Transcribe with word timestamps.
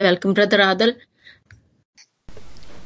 Welcome 0.00 0.32
brother 0.34 0.60
Adal 0.60 0.92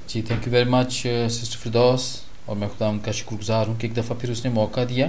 ji 0.09 0.21
thank 0.23 0.47
you 0.47 0.53
very 0.53 0.71
much 0.71 0.93
sister 0.93 1.59
Firdaus 1.59 2.05
और 2.49 2.57
मैं 2.57 2.69
खुदा 2.71 2.89
उनका 2.89 3.13
शुक्रगुजार 3.13 3.67
हूँ 3.67 3.79
कि 3.79 3.87
एक 3.87 3.95
दफ़ा 3.95 4.17
फिर 4.17 4.33
उसने 4.33 4.51
मौका 4.53 4.85
दिया 4.85 5.07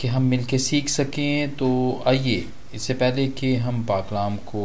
कि 0.00 0.08
हम 0.08 0.22
मिल 0.24 0.44
के 0.44 0.58
सीख 0.58 0.88
सकें। 0.88 1.56
तो 1.56 1.68
आइए, 2.06 2.46
इससे 2.74 2.94
पहले 2.94 3.26
कि 3.32 3.54
हम 3.56 3.84
पाकलाम 3.84 4.36
को 4.46 4.64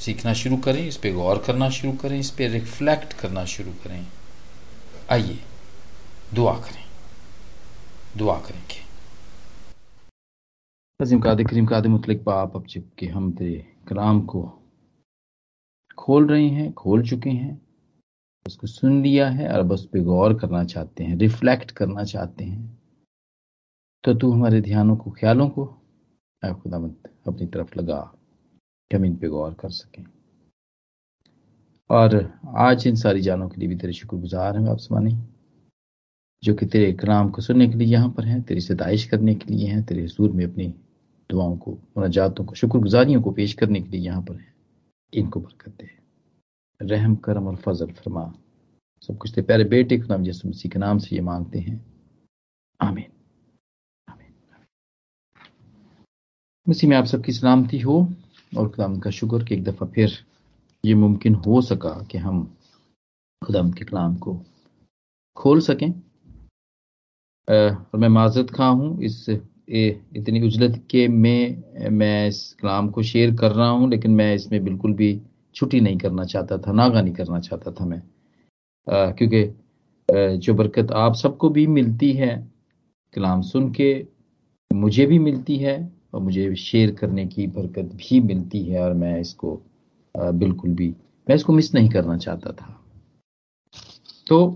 सीखना 0.00 0.34
शुरू 0.34 0.56
करें, 0.58 0.86
इस 0.86 0.96
पर 0.96 1.12
गौर 1.14 1.42
करना 1.46 1.70
शुरू 1.70 1.92
करें, 1.96 2.18
इस 2.20 2.30
पर 2.30 2.50
रिफ्लेक्ट 2.50 3.12
करना 3.12 3.44
शुरू 3.46 3.72
करें। 3.84 4.06
आइए, 5.10 5.38
दुआ 6.34 6.58
करें। 6.60 6.84
दुआ 8.16 8.38
करेंगे 8.40 8.83
अजीम 11.00 11.20
काद 11.20 11.40
करीम 11.42 11.66
काद 11.66 11.86
मुतलिक 11.86 12.22
बाप 12.24 12.56
अब 12.56 12.66
कि 12.98 13.06
हम 13.06 13.30
तेरे 13.32 13.64
कलाम 13.88 14.20
को 14.20 14.42
खोल 15.98 16.26
रहे 16.26 16.48
हैं, 16.48 16.72
खोल 16.72 17.02
चुके 17.02 17.30
हैं, 17.30 17.60
उसको 18.46 18.66
सुन 18.66 19.02
लिया 19.02 19.28
है 19.30 19.48
और 19.52 19.62
बस 19.62 19.84
पे 19.92 20.00
गौर 20.00 20.34
करना 20.38 20.62
चाहते 20.64 21.04
हैं, 21.04 21.16
रिफ्लेक्ट 21.16 21.70
करना 21.70 22.04
चाहते 22.04 22.44
हैं। 22.44 22.78
तो 24.04 24.14
तू 24.14 24.30
हमारे 24.32 24.60
ध्यानों 24.60 24.96
को, 24.96 25.10
ख्यालों 25.10 25.48
को 25.48 25.64
खुदा 26.42 26.78
मत 26.78 27.10
अपनी 27.26 27.46
तरफ़ 27.46 27.78
लगा 27.78 28.00
कि 28.90 28.96
हम 28.96 29.04
इन 29.04 29.16
पे 29.16 29.28
गौर 29.28 29.54
कर 29.54 29.70
सकें। 29.70 30.04
और 31.90 32.16
आज 32.56 32.86
इन 32.86 32.96
सारी 32.96 33.20
जानों 33.20 33.48
के 33.48 33.60
लिए 33.60 33.68
भी 33.68 33.76
तेरे 33.76 33.92
शुक्रगुजार 33.92 34.56
हैं 34.58 34.64
वापसमानी 34.66 35.18
जो 36.42 36.54
कि 36.54 36.66
तेरे 36.66 36.92
कलाम 36.92 37.28
को 37.30 37.42
सुनने 37.42 37.68
के 37.68 37.78
लिए 37.78 37.88
यहाँ 37.88 38.08
पर 38.10 38.24
हैं, 38.24 38.42
तेरी 38.42 38.60
सदाइश 38.60 39.04
करने 39.04 39.34
के 39.34 39.52
लिए 39.54 39.68
हैं, 39.68 39.84
तेरे 39.84 40.02
हसूर 40.04 40.32
में 40.32 40.44
अपनी 40.44 40.74
दुआओं 41.30 41.56
को, 41.56 41.72
मुनाजातों 41.72 42.44
को, 42.44 42.54
शुक्रगुजारियों 42.54 43.22
को 43.22 43.30
पेश 43.30 43.52
करने 43.52 43.80
के 43.80 43.88
लिए 43.88 44.00
यहाँ 44.00 44.22
पर 44.22 44.36
हैं। 44.36 44.54
इनको 45.12 45.40
बरकत 45.40 45.72
दे। 45.80 45.90
रहम, 46.80 47.16
करम 47.16 47.46
और 47.46 47.56
फजल 47.56 47.92
फरमा। 47.92 48.32
सब 49.02 49.18
कुछ 49.18 49.30
तेरे 49.34 49.46
प्यारे 49.46 49.64
बेटे 49.64 49.98
खुदाम 49.98 50.26
यसु 50.26 50.48
मसीह 50.48 50.70
के 50.70 50.78
नाम 50.78 50.98
से 50.98 51.16
ये 51.16 51.22
मांगते 51.22 51.58
हैं। 51.58 51.84
आमीन। 52.80 53.10
मसीह, 56.68 56.90
में 56.90 56.96
आप 56.96 57.04
सबकी 57.04 57.32
सलामती 57.32 57.78
हो 57.78 57.96
और 58.56 58.68
खुदाम 58.68 58.98
का 58.98 59.10
शुक्र 59.10 59.44
कि 59.44 59.54
एक 59.54 59.64
दफ़ा 59.64 59.86
फिर 59.86 60.10
ये 60.84 60.94
मुमकिन 60.94 61.34
हो 61.34 61.60
सका 61.62 62.02
कि 62.02 62.18
हम 62.18 62.44
खुदाम 63.42 63.72
के 63.72 63.84
कलाम 63.84 64.16
को 64.16 64.40
खोल 65.36 65.60
सकें। 65.60 65.90
और 67.48 67.98
मैं 67.98 68.08
माजरत 68.08 68.50
खा 68.50 68.66
हूँ 68.66 69.02
इस 69.02 69.26
इतनी 69.68 70.40
उजलत 70.46 70.82
के 70.90 71.06
में, 71.08 71.62
मैं 71.90 72.26
इस 72.28 72.52
कलाम 72.60 72.88
को 72.90 73.02
शेयर 73.02 73.34
कर 73.36 73.52
रहा 73.52 73.68
हूँ, 73.68 73.90
लेकिन 73.90 74.10
मैं 74.10 74.34
इसमें 74.34 74.62
बिल्कुल 74.64 74.92
भी 74.94 75.20
छुट्टी 75.54 75.80
नहीं 75.80 75.98
करना 75.98 76.24
चाहता 76.24 76.58
था, 76.58 76.72
नागा 76.72 77.00
नहीं 77.00 77.14
करना 77.14 77.40
चाहता 77.40 77.70
था 77.72 77.84
मैं। 77.86 78.02
क्योंकि 78.86 80.36
जो 80.38 80.54
बरकत 80.54 80.92
आप 80.94 81.14
सबको 81.14 81.48
भी 81.48 81.66
मिलती 81.66 82.12
है, 82.12 82.36
कलाम 83.14 83.42
सुन 83.42 83.70
के 83.72 84.06
मुझे 84.70 85.06
भी 85.06 85.18
मिलती 85.18 85.56
है, 85.58 85.76
और 86.14 86.20
मुझे 86.20 86.54
शेयर 86.56 86.90
करने 86.94 87.26
की 87.26 87.46
बरकत 87.46 87.94
भी 87.96 88.20
मिलती 88.20 88.62
है, 88.64 88.82
और 88.82 88.92
मैं 88.94 89.18
इसको 89.20 89.60
बिल्कुल 90.14 90.70
भी, 90.70 90.88
मैं 91.26 91.36
इसको 91.36 91.52
मिस 91.52 91.74
नहीं 91.74 91.88
करना 91.90 92.16
चाहता 92.18 92.52
था। 92.52 92.80
तो 94.26 94.50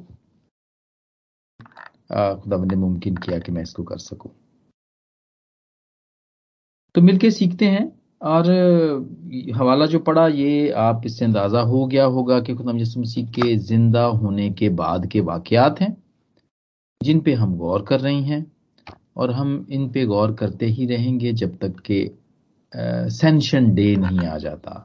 खुदा 2.11 2.57
ने 2.65 2.77
मुमकिन 2.77 3.17
किया 3.17 3.39
कि 3.39 3.53
मैं 3.53 3.63
इसको 3.63 3.83
कर 3.83 3.99
सकूँ। 3.99 4.31
तो 6.95 7.01
मिलके 7.03 7.31
सीखते 7.31 7.67
हैं। 7.67 7.87
और 8.21 8.47
हवाला 9.57 9.87
जो 9.87 9.99
पढ़ा, 10.01 10.27
ये 10.29 10.71
आप 10.73 11.03
इससे 11.07 11.25
अंदाज़ा 11.25 11.61
हो 11.63 11.87
गया 11.87 12.05
होगा 12.07 12.39
कि 12.41 12.55
खुदा 12.55 12.73
मसीह 12.73 13.27
के 13.33 13.57
ज़िंदा 13.57 14.05
होने 14.05 14.51
के 14.51 14.69
बाद 14.71 15.07
के 15.07 15.21
वाकयात 15.23 15.81
हैं, 15.81 15.97
जिन 17.01 17.21
पे 17.21 17.35
हम 17.35 17.57
गौर 17.59 17.83
कर 17.83 18.01
रहे 18.01 18.21
हैं, 18.23 18.45
और 19.17 19.31
हम 19.31 19.67
इन 19.71 19.89
पे 19.93 20.05
गौर 20.07 20.33
करते 20.35 20.67
ही 20.69 20.87
रहेंगे 20.87 21.33
जब 21.35 21.57
तक 21.59 21.81
के 21.87 22.01
सेंशन 23.11 23.73
डे 23.75 23.95
नहीं 23.97 24.27
आ 24.27 24.37
जाता। 24.39 24.85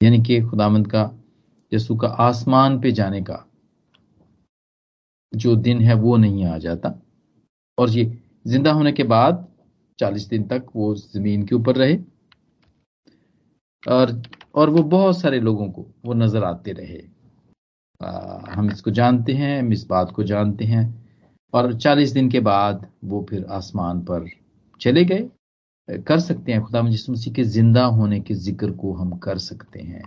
यानी 0.00 0.20
कि 0.22 0.40
खुदामंद 0.42 0.86
का 0.86 1.10
यसु 1.72 1.96
का 1.96 2.08
आसमान 2.20 2.80
पे 2.80 2.92
जाने 2.92 3.20
का 3.22 3.44
जो 5.32 5.54
दिन 5.58 5.80
है 5.80 5.94
वो 5.94 6.16
नहीं 6.16 6.44
आ 6.46 6.58
जाता। 6.58 6.94
और 7.78 7.90
ये 7.90 8.04
ज़िंदा 8.46 8.72
होने 8.72 8.92
के 8.92 9.02
बाद 9.04 9.46
चालीस 9.98 10.28
दिन 10.28 10.46
तक 10.48 10.66
वो 10.76 10.94
ज़मीन 10.94 11.46
के 11.46 11.54
ऊपर 11.54 11.76
रहे। 11.76 11.98
और 13.82 14.22
और 14.54 14.70
वो 14.70 14.82
बहुत 14.82 15.20
सारे 15.20 15.40
लोगों 15.40 15.68
को 15.70 15.86
वो 16.04 16.14
नज़र 16.14 16.44
आते 16.44 16.72
रहे। 16.72 17.02
आ, 18.00 18.38
हम 18.50 18.70
इसको 18.70 18.90
जानते 18.90 19.32
हैं 19.32 19.58
हम 19.60 19.72
इस 19.72 19.86
बात 19.86 20.12
को 20.12 20.22
जानते 20.22 20.64
हैं। 20.64 20.84
और 21.54 21.74
चालीस 21.78 22.10
दिन 22.10 22.30
के 22.30 22.40
बाद 22.40 22.90
वो 23.04 23.26
फिर 23.30 23.44
आसमान 23.50 24.00
पर 24.00 24.28
चले 24.80 25.04
गए। 25.04 25.28
कर 25.88 26.20
सकते 26.20 26.52
हैं 26.52 26.62
खुदा 26.62 26.82
जिस 26.88 27.08
मसीह 27.10 27.32
के 27.34 27.44
ज़िंदा 27.44 27.84
होने 27.86 28.20
के 28.20 28.34
ज़िक्र 28.34 28.70
को 28.72 28.92
हम 28.92 29.16
कर 29.18 29.38
सकते 29.38 29.80
हैं। 29.80 30.02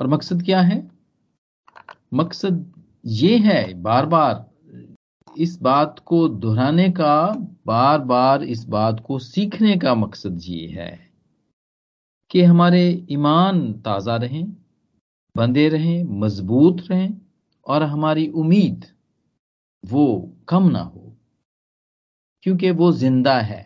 और 0.00 0.06
मकसद 0.06 0.42
क्या 0.42 0.60
है? 0.60 0.90
मकसद 2.14 2.72
ये 3.04 3.36
है 3.38 3.62
बार 3.82 4.06
बार 4.06 4.49
इस 5.28 5.58
बात 5.62 5.98
को 6.06 6.26
दोहराने 6.28 6.88
का 6.90 7.14
बार 7.66 7.98
बार 8.04 8.42
इस 8.44 8.64
बात 8.68 9.00
को 9.06 9.18
सीखने 9.18 9.76
का 9.78 9.94
मकसद 9.94 10.40
ये 10.44 10.66
है 10.70 10.90
कि 12.30 12.42
हमारे 12.42 12.82
ईमान 13.10 13.72
ताज़ा 13.82 14.16
रहें, 14.16 14.44
बंधे 15.36 15.68
रहें, 15.68 16.02
मज़बूत 16.20 16.80
रहें 16.90 17.12
और 17.66 17.82
हमारी 17.84 18.26
उम्मीद 18.34 18.86
वो 19.84 20.06
कम 20.48 20.68
ना 20.70 20.80
हो, 20.80 21.16
क्योंकि 22.42 22.70
वो 22.72 22.92
ज़िंदा 22.94 23.38
है। 23.42 23.62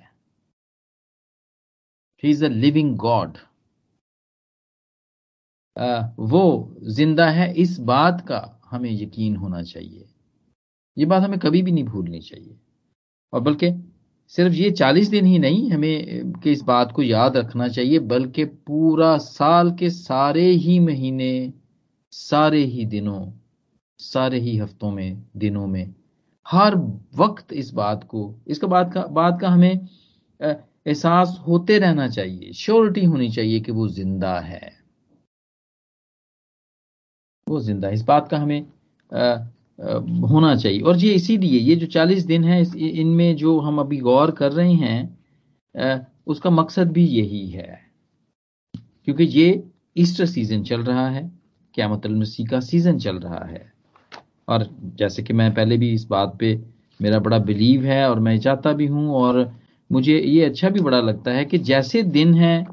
He 2.22 2.31
is 2.31 2.44
a 2.44 2.48
living 2.48 2.97
god 2.98 3.38
वो 6.20 6.43
ज़िंदा 6.88 7.28
है, 7.31 7.53
इस 7.54 7.78
बात 7.82 8.20
का 8.28 8.41
हमें 8.70 8.91
यकीन 8.93 9.37
होना 9.37 9.62
चाहिए। 9.64 10.13
ये 10.97 11.06
बात 11.06 11.22
हमें 11.22 11.38
कभी 11.38 11.62
भी 11.62 11.72
नहीं 11.72 11.84
भूलनी 11.84 12.21
चाहिए। 12.21 12.56
और 13.32 13.41
बल्कि 13.41 13.71
सिर्फ़ 14.32 14.55
ये 14.55 14.71
चालीस 14.71 15.09
दिन 15.09 15.27
ही 15.27 15.38
नहीं, 15.38 15.71
हमें, 15.71 16.32
कि 16.32 16.53
इस 16.53 16.62
बात 16.62 16.93
को 16.93 17.03
याद 17.03 17.37
रखना 17.37 17.69
चाहिए, 17.69 17.99
बल्कि 17.99 18.44
पूरा 18.44 19.16
साल 19.19 19.71
के 19.72 19.91
सारे 19.91 20.44
ही 20.44 20.78
महीने, 20.81 21.53
सारे 22.12 22.65
ही 22.65 22.84
दिनों, 22.87 23.32
सारे 24.00 24.38
ही 24.38 24.56
हफ्तों 24.59 24.91
में, 24.91 25.22
दिनों 25.37 25.66
में, 25.66 25.94
हर 26.47 26.75
वक्त 27.16 27.53
इस 27.53 27.72
बात 27.75 28.05
को 28.05 28.34
इसका 28.49 28.66
बात 28.66 28.93
का 28.94 29.03
बात 29.11 29.38
का 29.41 29.49
हमें 29.49 29.88
एहसास 30.41 31.38
होते 31.47 31.78
रहना 31.78 32.09
चाहिए, 32.09 32.53
श्योरिटी 32.53 33.05
होनी 33.05 33.31
चाहिए 33.31 33.61
कि 33.61 33.72
वो 33.72 33.88
ज़िंदा 33.88 34.38
है। 34.41 34.72
वो 37.47 37.61
ज़िंदा 37.61 37.88
इस 37.88 38.03
बात 38.03 38.28
का 38.28 38.38
हमें 38.38 38.61
होना 39.78 40.54
चाहिए। 40.56 40.80
और 40.80 40.96
ये 40.96 41.12
इसीलिए 41.14 41.60
ये 41.60 41.76
जो 41.76 41.86
चालीस 41.88 42.24
दिन 42.24 42.44
है 42.44 42.62
इनमें 42.90 43.34
जो 43.36 43.58
हम 43.60 43.78
अभी 43.78 43.96
गौर 44.00 44.30
कर 44.32 44.52
रहे 44.52 44.72
हैं 44.74 46.06
उसका 46.26 46.50
मकसद 46.50 46.92
भी 46.92 47.04
यही 47.06 47.46
है। 47.48 47.80
क्योंकि 49.04 49.24
ये 49.24 49.62
ईस्टर 49.96 50.26
सीज़न 50.26 50.62
चल 50.62 50.82
रहा 50.82 51.08
है 51.08 51.30
क्या 51.74 51.88
मतलब 51.88 52.16
मसीह 52.18 52.46
का 52.46 52.60
सीज़न 52.60 52.98
चल 52.98 53.16
रहा 53.18 53.44
है। 53.44 53.72
और 54.48 54.68
जैसे 54.96 55.22
कि 55.22 55.32
मैं 55.32 55.52
पहले 55.54 55.76
भी 55.76 55.92
इस 55.92 56.06
बात 56.06 56.36
पे 56.40 56.54
मेरा 57.00 57.18
बड़ा 57.18 57.38
बिलीव 57.40 57.84
है 57.84 58.08
और 58.10 58.20
मैं 58.20 58.38
चाहता 58.40 58.72
भी 58.72 58.86
हूँ, 58.86 59.08
और 59.10 59.52
मुझे 59.90 60.18
ये 60.18 60.44
अच्छा 60.44 60.68
भी 60.68 60.80
बड़ा 60.80 61.00
लगता 61.00 61.30
है 61.30 61.44
कि 61.44 61.58
जैसे 61.60 62.02
दिन 62.02 62.34
है, 62.34 62.66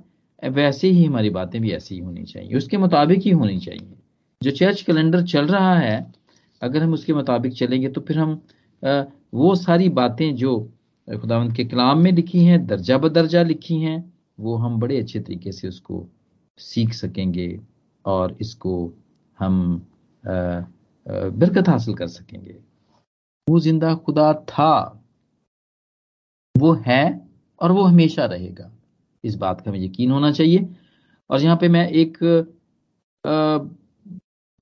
वैसे 0.43 0.87
ही 0.89 1.05
हमारी 1.05 1.29
बातें 1.29 1.61
भी 1.61 1.71
ऐसी 1.71 1.95
ही 1.95 2.01
होनी 2.01 2.23
चाहिए। 2.23 2.57
उसके 2.57 2.77
मुताबिक 2.77 3.21
ही 3.21 3.31
होनी 3.31 3.57
चाहिए। 3.59 3.93
जो 4.41 4.51
चर्च 4.51 4.81
कैलेंडर 4.81 5.23
चल 5.23 5.45
रहा 5.47 5.73
है 5.75 5.99
अगर 6.61 6.83
हम 6.83 6.93
उसके 6.93 7.13
मुताबिक 7.13 7.53
चलेंगे 7.53 7.89
तो 7.89 8.01
फिर 8.01 8.19
हम 8.19 8.41
वो 9.33 9.53
सारी 9.57 9.89
बातें 9.91 10.35
जो 10.35 10.59
खुदावंत 11.07 11.55
के 11.55 11.65
कलाम 11.65 11.99
में 11.99 12.11
लिखी 12.11 12.43
हैं, 12.45 12.65
दर्जा 12.65 12.97
बदर्जा 12.97 13.43
लिखी 13.43 13.79
हैं, 13.81 14.13
वो 14.39 14.55
हम 14.55 14.79
बड़े 14.79 14.99
अच्छे 14.99 15.19
तरीके 15.19 15.51
से 15.51 15.67
उसको 15.67 16.05
सीख 16.59 16.93
सकेंगे 16.93 17.59
और 18.05 18.35
इसको 18.41 18.73
हम 19.39 19.85
बरकत 20.23 21.69
हासिल 21.69 21.93
कर 21.95 22.07
सकेंगे। 22.09 22.55
वो 23.47 23.59
ज़िंदा 23.59 23.93
खुदा 23.95 24.33
था, 24.33 25.01
वो 26.55 26.73
है 26.87 27.27
और 27.61 27.71
वो 27.71 27.83
हमेशा 27.83 28.25
रहेगा। 28.25 28.71
इस 29.23 29.35
बात 29.35 29.61
का 29.61 29.69
हमें 29.71 29.79
यकीन 29.79 30.11
होना 30.11 30.31
चाहिए। 30.31 30.67
और 31.29 31.41
यहाँ 31.41 31.57
पे 31.57 31.67
मैं 31.69 31.87
एक 31.89 32.17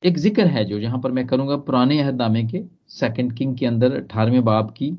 एक 0.03 0.17
ज़िक्र 0.17 0.45
है 0.47 0.63
जो 0.65 0.77
यहाँ 0.79 0.99
पर 1.01 1.11
मैं 1.11 1.25
करूँगा 1.27 1.55
पुराने 1.59 1.99
अहदनामे 2.01 2.43
के 2.43 2.63
सेकंड 2.89 3.33
किंग 3.37 3.57
के 3.57 3.65
अंदर 3.65 3.95
अठारहवें 3.95 4.43
बाब 4.45 4.69
की 4.77 4.91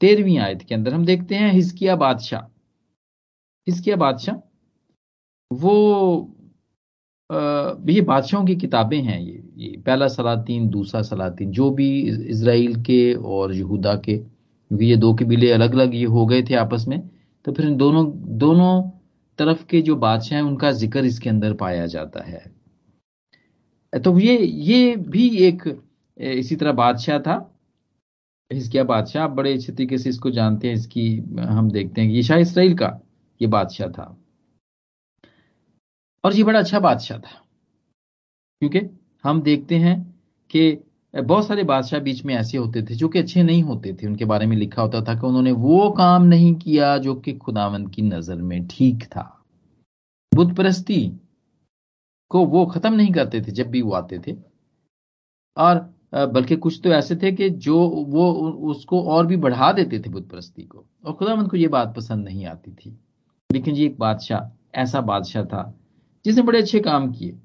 तेरहवीं 0.00 0.38
आयत 0.38 0.62
के 0.62 0.74
अंदर। 0.74 0.94
हम 0.94 1.04
देखते 1.04 1.34
हैं 1.34 1.52
हिस्किया 1.52 1.96
बादशाह। 1.96 2.40
हिस्किया 3.66 3.96
बादशाह 3.96 4.36
वो 5.50 6.34
आ, 7.30 7.38
ये 7.88 8.00
बादशाहों 8.02 8.44
की 8.46 8.54
किताबें 8.56 9.00
हैं 9.02 9.20
ये 9.20 9.42
ये 9.56 9.76
पहला 9.86 10.06
सलातीन 10.08 10.68
दूसरा 10.70 11.02
सलातीन 11.02 11.50
जो 11.52 11.70
भी 11.70 11.88
इसराइल 12.30 12.76
के 12.82 13.14
और 13.14 13.52
यहूदा 13.54 13.94
के 14.04 14.16
क्योंकि 14.16 14.86
ये 14.86 14.96
दो 14.96 15.12
कबीले 15.14 15.50
अलग 15.52 15.72
अलग 15.74 15.94
ये 15.94 16.04
हो 16.06 16.26
गए 16.26 16.42
थे 16.42 16.54
आपस 16.56 16.84
में 16.88 17.00
तो 17.44 17.52
फिर 17.52 17.66
इन 17.66 17.76
दोनों 17.76 18.04
दोनों 18.38 18.70
तरफ़ 19.38 19.64
के 19.66 19.80
जो 19.82 19.96
बादशाह 19.98 20.38
हैं 20.38 20.44
उनका 20.46 20.70
ज़िक्र 20.72 21.04
इसके 21.04 21.30
अंदर 21.30 21.52
पाया 21.54 21.86
जाता 21.86 22.24
है। 22.24 22.44
तो 23.92 24.18
ये 24.18 24.36
ये 24.38 24.96
भी 24.96 25.28
एक 25.46 25.62
इसी 26.16 26.56
तरह 26.56 26.72
बादशाह 26.74 27.18
था। 27.18 27.34
हिजकिया 28.50 28.84
बादशाह, 28.84 29.24
आप 29.24 29.30
बड़े 29.30 29.52
अच्छे 29.54 29.72
तरीके 29.72 29.98
से 29.98 30.10
इसको 30.10 30.30
जानते 30.30 30.68
हैं, 30.68 30.74
इसकी, 30.74 31.16
हम 31.38 31.70
देखते 31.70 32.00
हैं 32.00 32.08
ये 32.08 32.22
शाह 32.22 32.38
इसराइल 32.38 32.76
का 32.76 32.98
ये 33.40 33.46
बादशाह 33.48 33.88
था। 33.88 34.16
और 36.24 36.34
ये 36.34 36.44
बड़ा 36.44 36.58
अच्छा 36.58 36.80
बादशाह 36.80 37.18
था, 37.18 37.42
क्योंकि 38.62 38.80
हम 39.24 39.42
देखते 39.42 39.76
हैं 39.76 39.96
कि 40.50 40.78
बहुत 41.14 41.46
सारे 41.46 41.62
बादशाह 41.64 42.00
बीच 42.00 42.24
में 42.24 42.34
ऐसे 42.34 42.58
होते 42.58 42.82
थे, 42.82 42.94
जो 42.94 43.08
कि 43.08 43.18
अच्छे 43.18 43.42
नहीं 43.42 43.62
होते 43.62 43.92
थे। 43.92 44.06
उनके 44.06 44.24
बारे 44.24 44.46
में 44.46 44.56
लिखा 44.56 44.82
होता 44.82 45.00
था 45.02 45.14
कि 45.14 45.26
उन्होंने 45.26 45.52
वो 45.52 45.88
काम 45.90 46.24
नहीं 46.24 46.54
किया 46.56 46.96
जो 46.98 47.14
कि 47.16 47.32
खुदावंत 47.34 47.94
की 47.94 48.02
नज़र 48.02 48.42
में 48.42 48.66
ठीक 48.68 49.04
था। 49.06 49.24
बुद्ध 50.32 50.54
परस्ती 50.56 51.00
को 52.30 52.44
वो 52.46 52.64
खत्म 52.66 52.92
नहीं 52.94 53.12
करते 53.12 53.40
थे 53.40 53.52
जब 53.52 53.70
भी 53.70 53.82
वो 53.82 53.92
आते 53.94 54.18
थे। 54.26 54.36
और 55.56 55.78
बल्कि 56.14 56.56
कुछ 56.56 56.80
तो 56.84 56.90
ऐसे 56.90 57.16
थे 57.16 57.32
कि 57.32 57.48
जो 57.50 57.78
वो 58.08 58.30
उसको 58.70 59.02
और 59.04 59.26
भी 59.26 59.36
बढ़ा 59.38 59.72
देते 59.72 59.98
थे 60.00 60.10
बुद्ध 60.10 60.26
परस्ती 60.28 60.62
को। 60.62 60.84
और 61.04 61.12
खुदावंत 61.12 61.50
को 61.50 61.56
ये 61.56 61.68
बात 61.68 61.94
पसंद 61.96 62.24
नहीं 62.24 62.46
आती 62.46 62.70
थी। 62.72 62.90
लेकिन 63.50 63.74
ये 63.74 63.86
एक 63.86 63.98
बादशाह, 63.98 64.50
ऐसा 64.74 65.00
बादशाह 65.02 65.44
था 65.44 65.74
जिसने 66.24 66.42
बड़े 66.42 66.60
अच्छे 66.60 66.80
काम 66.80 67.10
किए। 67.12 67.38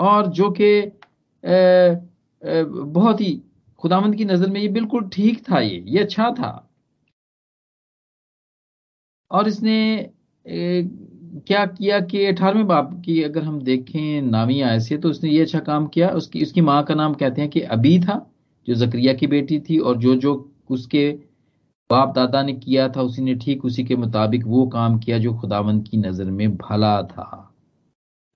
और 0.00 0.26
जो 0.28 0.50
कि 0.60 0.92
बहुत 2.42 3.20
ही 3.20 3.40
खुदावंद 3.80 4.14
की 4.16 4.24
नज़र 4.24 4.50
में 4.50 4.60
ये 4.60 4.68
बिल्कुल 4.70 5.08
ठीक 5.10 5.42
था 5.50 5.60
ये 5.60 5.82
ये 5.86 5.98
अच्छा 6.00 6.30
था। 6.32 6.52
और 9.30 9.48
इसने 9.48 9.78
क्या 11.36 11.64
किया 11.66 11.98
कि 12.00 12.24
अठारहवें 12.26 12.66
बाप 12.66 12.90
की 13.04 13.22
अगर 13.22 13.42
हम 13.42 13.60
देखें 13.62 14.22
नामी 14.22 14.60
आय 14.60 14.78
से 14.80 14.96
तो 14.96 15.08
उसने 15.08 15.30
ये 15.30 15.40
अच्छा 15.42 15.58
काम 15.60 15.86
किया। 15.86 16.08
उसकी 16.10 16.42
उसकी 16.42 16.60
माँ 16.60 16.82
का 16.84 16.94
नाम 16.94 17.14
कहते 17.14 17.40
हैं 17.40 17.50
कि 17.50 17.60
अबी 17.60 17.98
था, 18.00 18.14
जो 18.68 18.74
जक्रिया 18.74 19.12
की 19.14 19.26
बेटी 19.26 19.58
थी, 19.60 19.78
और 19.78 19.96
जो 19.96 20.14
जो 20.16 20.34
उसके 20.70 21.10
बाप 21.90 22.14
दादा 22.14 22.42
ने 22.42 22.52
किया 22.54 22.88
था, 22.88 23.02
उसी 23.02 23.22
ने 23.22 23.34
ठीक 23.34 23.64
उसी 23.64 23.84
के 23.84 23.96
मुताबिक 23.96 24.46
वो 24.46 24.66
काम 24.66 24.98
किया 24.98 25.18
जो 25.18 25.34
खुदावंद 25.34 25.86
की 25.88 25.96
नज़र 25.96 26.30
में 26.30 26.56
भला 26.56 27.02
था। 27.02 27.52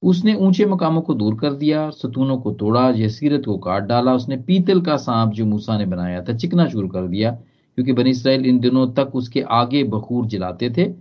उसने 0.02 0.34
ऊँचे 0.36 0.66
मकामों 0.66 1.02
को 1.02 1.14
दूर 1.14 1.34
कर 1.34 1.52
दिया, 1.54 1.88
सतूनों 1.90 2.36
को 2.38 2.52
तोड़ा 2.52 2.88
यसीरत 2.96 3.42
को 3.46 3.56
काट 3.58 3.82
डाला, 3.82 4.14
उसने 4.14 4.36
पीतल 4.38 4.80
का 4.80 4.96
सांप 4.98 5.32
जो 5.32 5.46
मूसा 5.46 5.78
ने 5.78 5.86
बनाया 5.86 6.22
था 6.22 6.36
चिकना 6.36 6.66
चूर 6.66 6.86
कर 6.86 7.06
दिया, 7.08 7.30
क्योंकि 7.30 7.92
बनी 7.92 8.10
इसराइल 8.10 8.46
इन 8.46 8.58
दिनों 8.60 8.86
तक 8.92 9.14
उसके 9.14 9.40
आगे 9.40 9.84
बखूर 9.86 10.26
जलाते 10.26 10.70
थे। 10.70 10.92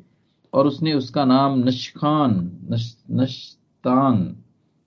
और 0.54 0.68
उसने 0.68 0.94
उसका 0.94 1.25
नाम 1.25 1.60
नशखान 1.60 2.60
नश, 2.72 2.98
नशतान 3.12 4.44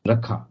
रखा। 0.06 0.48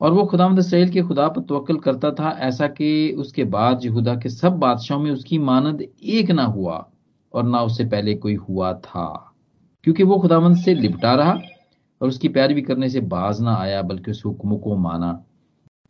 और 0.00 0.12
वो 0.12 0.24
खुदा 0.24 0.56
इसराइल 0.58 0.90
के 0.90 1.02
खुदा 1.02 1.28
पर 1.28 1.40
तवक्ल 1.40 1.76
करता 1.76 2.10
था 2.10 2.30
ऐसा 2.30 2.66
कि 2.66 3.12
उसके 3.18 3.44
बाद 3.44 3.84
यहूदा 3.84 4.16
के 4.16 4.28
सब 4.28 4.52
बादशाहों 4.52 5.02
में 5.02 5.10
उसकी 5.10 5.38
मानद 5.38 5.82
एक 6.02 6.30
ना 6.30 6.44
हुआ 6.44 6.90
और 7.34 7.42
ना 7.44 7.62
उससे 7.62 7.84
पहले 7.84 8.14
कोई 8.14 8.34
हुआ 8.34 8.72
था। 8.72 9.34
क्योंकि 9.84 10.02
वो 10.02 10.18
खुदावंद 10.18 10.56
से 10.56 10.74
लिपटा 10.74 11.14
रहा 11.14 11.38
और 12.00 12.08
उसकी 12.08 12.28
पैरवी 12.28 12.62
करने 12.62 12.88
से 12.88 13.00
बाज 13.00 13.40
ना 13.40 13.56
आया 13.56 13.82
बल्कि 13.82 14.10
उस 14.10 14.24
हुक्म 14.24 14.58
को 14.58 14.76
माना 14.76 15.24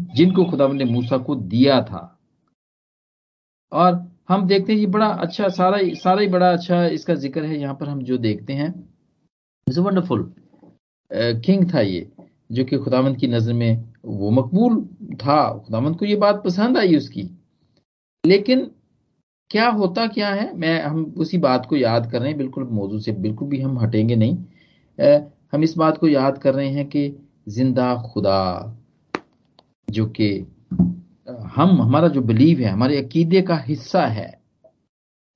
जिनको 0.02 0.44
खुदा 0.44 0.68
ने 0.68 0.84
मूसा 0.84 1.18
को 1.18 1.34
दिया 1.34 1.82
था। 1.82 2.18
और 3.72 4.15
हम 4.28 4.46
देखते 4.46 4.72
हैं 4.72 4.78
ये 4.80 4.86
बड़ा 4.88 5.06
अच्छा 5.06 5.48
सारा 5.50 5.78
सारा 5.94 6.20
ही 6.20 6.28
बड़ा 6.28 6.52
अच्छा 6.52 6.84
इसका 6.88 7.14
ज़िक्र 7.16 7.44
है। 7.44 7.58
यहाँ 7.58 7.74
पर 7.74 7.88
हम 7.88 8.02
जो 8.02 8.16
देखते 8.18 8.52
हैं 8.52 8.68
इट्स 9.66 9.78
वंडरफुल 9.78 10.32
किंग 11.10 11.72
था 11.74 11.80
ये, 11.80 12.08
जो 12.52 12.64
कि 12.64 12.78
खुदावंत 12.78 13.16
की 13.18 13.26
नज़र 13.28 13.52
में 13.52 13.84
वो 14.04 14.30
मकबूल 14.32 14.80
था। 15.16 15.36
खुदावंत 15.58 15.98
को 15.98 16.04
ये 16.06 16.16
बात 16.16 16.42
पसंद 16.44 16.78
आई 16.78 16.96
उसकी। 16.96 17.28
लेकिन 18.24 18.70
क्या 19.50 19.68
होता 19.70 20.06
क्या 20.08 20.28
है, 20.28 20.52
मैं, 20.56 20.82
हम 20.82 21.04
उसी 21.16 21.38
बात 21.38 21.66
को 21.66 21.76
याद 21.76 22.10
कर 22.12 22.20
रहे 22.20 22.28
हैं। 22.28 22.38
बिल्कुल 22.38 22.64
मौजूद 22.70 23.00
से, 23.00 23.12
बिल्कुल 23.12 23.48
भी 23.48 23.60
हम 23.60 23.78
हटेंगे 23.78 24.16
नहीं। 24.16 25.24
हम 25.52 25.62
इस 25.62 25.76
बात 25.78 25.98
को 25.98 26.08
याद 26.08 26.38
कर 26.38 26.54
रहे 26.54 26.68
हैं 26.68 26.86
कि 26.88 27.08
ज़िंदा 27.48 27.94
खुदा, 28.04 28.76
जो 29.88 30.06
कि 30.08 30.28
हम, 31.26 31.80
हमारा 31.82 32.08
जो 32.08 32.20
बिलीव 32.22 32.58
है, 32.60 32.68
हमारे 32.68 32.96
अकीदे 32.96 33.40
का 33.42 33.56
हिस्सा 33.58 34.06
है 34.06 34.26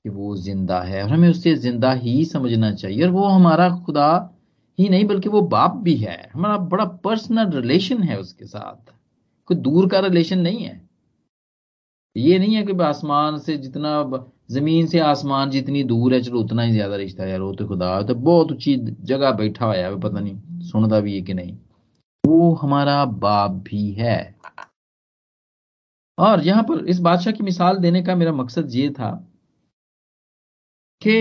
कि 0.04 0.08
वो 0.08 0.36
ज़िंदा 0.36 0.80
है 0.80 1.02
और 1.02 1.10
हमें 1.10 1.28
उससे 1.28 1.54
ज़िंदा 1.54 1.92
ही 1.92 2.24
समझना 2.24 2.72
चाहिए 2.74 3.02
और 3.04 3.10
वो 3.10 3.26
हमारा 3.26 3.68
खुदा 3.76 4.36
ही 4.78 4.88
नहीं, 4.88 5.04
बल्कि 5.04 5.28
वो 5.28 5.40
बाप 5.48 5.74
भी 5.76 5.94
है। 5.96 6.30
हमारा 6.34 6.56
बड़ा 6.56 6.84
पर्सनल 7.04 7.50
रिलेशन 7.52 8.02
है 8.02 8.18
उसके 8.18 8.46
साथ। 8.46 8.92
कोई 9.48 9.56
दूर 9.56 9.88
का 9.88 10.00
रिलेशन 10.00 10.38
नहीं 10.38 10.64
है। 10.64 10.80
ये 12.16 12.38
नहीं 12.38 12.54
है 12.54 12.62
कि 12.64 12.72
आसमान 12.82 13.38
से 13.38 13.56
जितना 13.56 14.02
ज़मीन 14.50 14.86
से 14.86 14.98
आसमान 14.98 15.50
जितनी 15.50 15.82
दूर 15.84 16.14
है, 16.14 16.20
चलो 16.22 16.40
उतना 16.40 16.62
ही 16.62 16.72
ज़्यादा 16.72 16.96
रिश्ता 16.96 17.22
है 17.22 17.30
यार, 17.30 17.40
वो 17.40 17.52
तो 17.52 17.66
खुदा 17.66 18.00
तो 18.02 18.14
बहुत 18.14 18.52
ऊँची 18.52 18.76
जगह 19.02 19.32
बैठा 19.32 19.66
हुआ 19.66 19.74
है 19.74 19.98
पता 20.00 20.20
नहीं 20.20 20.60
सुनता 20.62 21.00
भी 21.00 21.14
है 21.14 21.20
कि 21.22 21.34
नहीं। 21.34 21.56
वो 22.24 22.52
हमारा 22.54 23.04
बाप 23.04 23.50
भी 23.50 23.90
है। 23.92 24.39
और 26.20 26.44
यहाँ 26.44 26.62
पर 26.62 26.84
इस 26.88 26.98
बादशाह 27.00 27.32
की 27.32 27.44
मिसाल 27.44 27.76
देने 27.78 28.02
का 28.02 28.14
मेरा 28.14 28.32
मकसद 28.32 28.74
ये 28.74 28.88
था 28.90 29.10
कि 31.02 31.16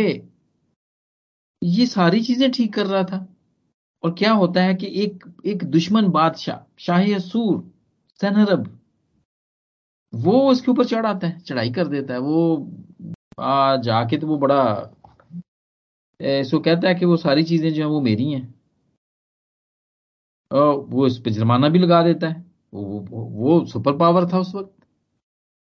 ये 1.61 1.85
सारी 1.85 2.21
चीज़ें 2.21 2.51
ठीक 2.51 2.73
कर 2.73 2.85
रहा 2.85 3.03
था। 3.03 3.25
और 4.03 4.13
क्या 4.13 4.31
होता 4.33 4.61
है 4.63 4.73
कि 4.75 4.87
एक 5.03 5.23
एक 5.45 5.63
दुश्मन 5.71 6.07
बादशाह 6.11 6.59
शाही 6.79 7.13
असूर 7.13 7.63
सनरब 8.19 8.67
वो 10.13 10.39
उसके 10.51 10.71
ऊपर 10.71 10.85
चढ़ 10.85 11.05
आता 11.05 11.27
है 11.27 11.39
चढ़ाई 11.39 11.71
कर 11.71 11.87
देता 11.87 12.13
है। 12.13 12.19
वो 12.19 12.71
आ, 13.39 13.75
जाके 13.77 14.17
तो 14.17 14.27
वो 14.27 14.37
बड़ा 14.37 14.61
इसको 16.19 16.59
कहता 16.59 16.87
है 16.87 16.95
कि 16.95 17.05
वो 17.05 17.17
सारी 17.17 17.43
चीज़ें 17.43 17.71
जो 17.73 17.81
है 17.83 17.89
वो 17.89 18.01
मेरी 18.01 18.31
हैं। 18.31 18.53
और 20.51 20.75
वो 20.89 21.07
इस 21.07 21.17
पर 21.17 21.31
जुर्माना 21.31 21.69
भी 21.69 21.79
लगा 21.79 22.01
देता 22.03 22.27
है। 22.27 22.43
वो, 22.73 22.81
वो, 22.83 23.23
वो 23.23 23.65
सुपर 23.65 23.97
पावर 23.97 24.27
था 24.33 24.39
उस 24.39 24.53
वक्त। 24.55 24.78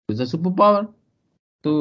सुपर 0.08 0.50
पावर 0.52 0.82
तो 1.64 1.72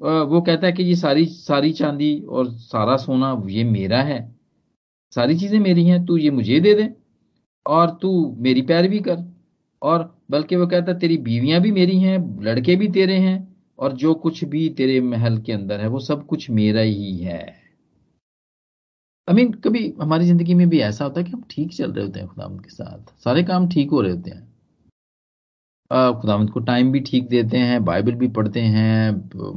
वो 0.00 0.40
कहता 0.40 0.66
है 0.66 0.72
कि 0.72 0.82
ये 0.82 0.94
सारी 0.96 1.24
सारी 1.26 1.72
चांदी 1.72 2.18
और 2.20 2.50
सारा 2.50 2.96
सोना 2.96 3.30
ये 3.50 3.64
मेरा 3.64 4.02
है। 4.02 4.18
सारी 5.12 5.38
चीज़ें 5.38 5.58
मेरी 5.60 5.84
हैं, 5.84 6.04
तू 6.06 6.16
ये 6.16 6.30
मुझे 6.30 6.60
दे 6.60 6.74
दे 6.74 6.88
और 7.66 7.90
तू 8.02 8.10
मेरी 8.38 8.62
पैरवी 8.62 8.98
कर। 9.00 9.24
और 9.82 10.14
बल्कि 10.30 10.56
वो 10.56 10.66
कहता 10.66 10.92
है, 10.92 10.98
तेरी 10.98 11.16
बीवियाँ 11.18 11.60
भी 11.60 11.70
मेरी 11.72 11.98
हैं, 11.98 12.18
लड़के 12.42 12.76
भी 12.76 12.88
तेरे 12.88 13.16
हैं 13.16 13.36
और 13.78 13.92
जो 13.94 14.14
कुछ 14.16 14.44
भी 14.44 14.68
तेरे 14.70 15.00
महल 15.02 15.38
के 15.38 15.52
अंदर 15.52 15.80
है, 15.80 15.88
वो 15.88 16.00
सब 16.00 16.26
कुछ 16.26 16.50
मेरा 16.50 16.80
ही 16.80 17.16
है। 17.16 17.44
आई 19.28 19.34
मीन 19.34 19.52
कभी 19.54 19.92
हमारी 20.00 20.26
ज़िंदगी 20.26 20.54
में 20.54 20.68
भी 20.68 20.80
ऐसा 20.80 21.04
होता 21.04 21.20
है 21.20 21.24
कि 21.26 21.32
हम 21.32 21.42
ठीक 21.50 21.72
चल 21.74 21.92
रहे 21.92 22.04
होते 22.04 22.20
हैं 22.20 22.28
खुदामद 22.28 22.62
के 22.62 22.70
साथ, 22.70 23.12
सारे 23.24 23.42
काम 23.44 23.68
ठीक 23.68 23.90
हो 23.90 24.00
रहे 24.00 24.12
होते 24.12 24.30
हैं। 24.30 24.55
खुदामद 25.90 26.50
को 26.50 26.60
टाइम 26.60 26.90
भी 26.92 27.00
ठीक 27.00 27.28
देते 27.28 27.58
हैं 27.58 27.84
बाइबल 27.84 28.14
भी 28.14 28.28
पढ़ते 28.30 28.60
हैं 28.60 29.10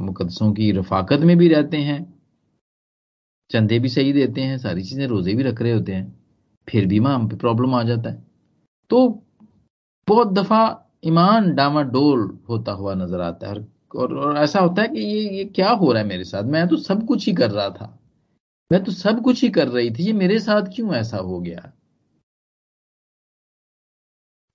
मुकदसों 0.06 0.52
की 0.54 0.70
रफाकत 0.72 1.20
में 1.20 1.36
भी 1.38 1.48
रहते 1.48 1.76
हैं। 1.76 2.00
चंदे 3.50 3.78
भी 3.78 3.88
सही 3.88 4.12
देते 4.12 4.40
हैं 4.40 4.58
सारी 4.58 4.82
चीज़ें 4.82 5.06
रोज़े 5.06 5.34
भी 5.34 5.42
रख 5.42 5.62
रहे 5.62 5.72
होते 5.72 5.92
हैं। 5.92 6.06
फिर 6.68 6.86
भी 6.86 6.98
वहाँ 6.98 7.18
पे 7.28 7.36
प्रॉब्लम 7.36 7.74
आ 7.74 7.82
जाता 7.82 8.10
है। 8.10 8.22
तो 8.90 9.08
बहुत 10.08 10.32
दफ़ा 10.34 10.62
ईमान 11.06 11.54
डामाडोल 11.54 12.28
होता 12.48 12.72
हुआ 12.72 12.94
नज़र 12.94 13.20
आता 13.20 13.50
है। 13.50 13.66
और, 13.96 14.14
और 14.18 14.36
ऐसा 14.38 14.60
होता 14.60 14.82
है 14.82 14.88
कि 14.88 15.00
ये 15.00 15.28
ये 15.38 15.44
क्या 15.46 15.70
हो 15.70 15.92
रहा 15.92 16.02
है 16.02 16.08
मेरे 16.08 16.24
साथ? 16.24 16.44
मैं 16.44 16.66
तो 16.68 16.76
सब 16.78 17.06
कुछ 17.06 17.26
ही 17.26 17.32
कर 17.34 17.50
रहा 17.50 17.68
था। 17.70 17.96
मैं 18.70 18.82
तो 18.84 18.92
सब 18.92 19.22
कुछ 19.22 19.42
ही 19.42 19.50
कर 19.50 19.68
रही 19.68 19.90
थी। 19.90 20.04
ये 20.04 20.12
मेरे 20.14 20.38
साथ 20.40 20.74
क्यों 20.76 20.94
ऐसा 20.94 21.18
हो 21.18 21.40
गया? 21.40 21.72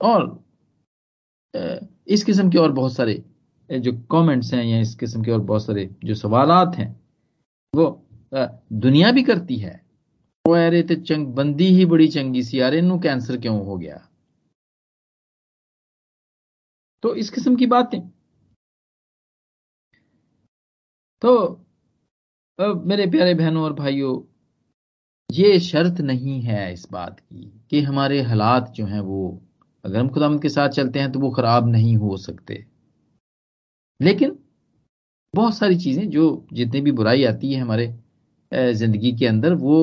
और 0.02 0.45
इस 2.08 2.24
किस्म 2.24 2.50
के 2.52 2.58
और 2.58 2.72
बहुत 2.72 2.94
सारे 2.94 3.24
जो 3.70 3.92
कमेंट्स 4.12 4.54
हैं 4.54 4.64
या 4.64 4.80
इस 4.80 4.96
किस्म 4.96 5.24
के 5.24 5.32
और 5.32 5.42
बहुत 5.42 5.66
सारे 5.66 5.90
जो 6.06 6.16
सवालात 6.16 6.76
हैं, 6.76 6.90
वो 7.74 8.08
दुनिया 8.74 9.12
भी 9.12 9.24
करती 9.24 9.56
है। 9.58 9.74
वो 10.46 10.54
अरे 10.56 10.82
तो 10.84 10.96
चंग, 10.96 11.28
बंदी 11.28 11.68
ही 11.68 11.86
बड़ी 11.86 12.08
चंगी 12.08 12.44
सी, 12.44 12.60
यार 12.60 12.74
इन 12.76 13.00
कैंसर 13.00 13.38
क्यों 13.38 13.66
हो 13.66 13.78
गया? 13.78 13.98
तो 17.04 17.16
इस 17.16 17.30
किस्म 17.30 17.56
की 17.56 17.66
बातें। 17.66 18.00
तो 21.22 21.62
मेरे 22.60 23.06
प्यारे 23.08 23.34
बहनों 23.34 23.64
और 23.64 23.74
भाइयों, 23.74 24.22
ये 25.30 25.60
शर्त 25.60 26.02
नहीं 26.02 26.40
है 26.42 26.72
इस 26.74 26.88
बात 26.92 27.20
की 27.20 27.52
कि 27.70 27.82
हमारे 27.82 28.22
हालात 28.22 28.70
जो 28.72 28.86
हैं 28.86 29.00
वो 29.02 29.45
अगर 29.86 30.00
हम 30.00 30.10
खुदामंद 30.10 30.42
के 30.42 30.50
साथ 30.50 30.70
चलते 30.70 31.00
हैं 31.00 31.12
तो 31.12 31.20
वो 31.20 31.30
खराब 31.32 31.68
नहीं 31.68 31.96
हो 31.98 32.18
सकते। 32.18 32.66
लेकिन 34.00 34.38
बहुत 35.34 35.56
सारी 35.58 35.78
चीज़ें 35.78 36.10
जो 36.10 36.46
जितनी 36.54 36.82
भी 36.82 36.92
बुराई 36.92 37.24
आती 37.24 37.54
है 37.54 37.62
हमारे 37.62 37.94
ज़िंदगी 38.52 39.12
के 39.12 39.26
अंदर 39.28 39.54
वो 39.56 39.78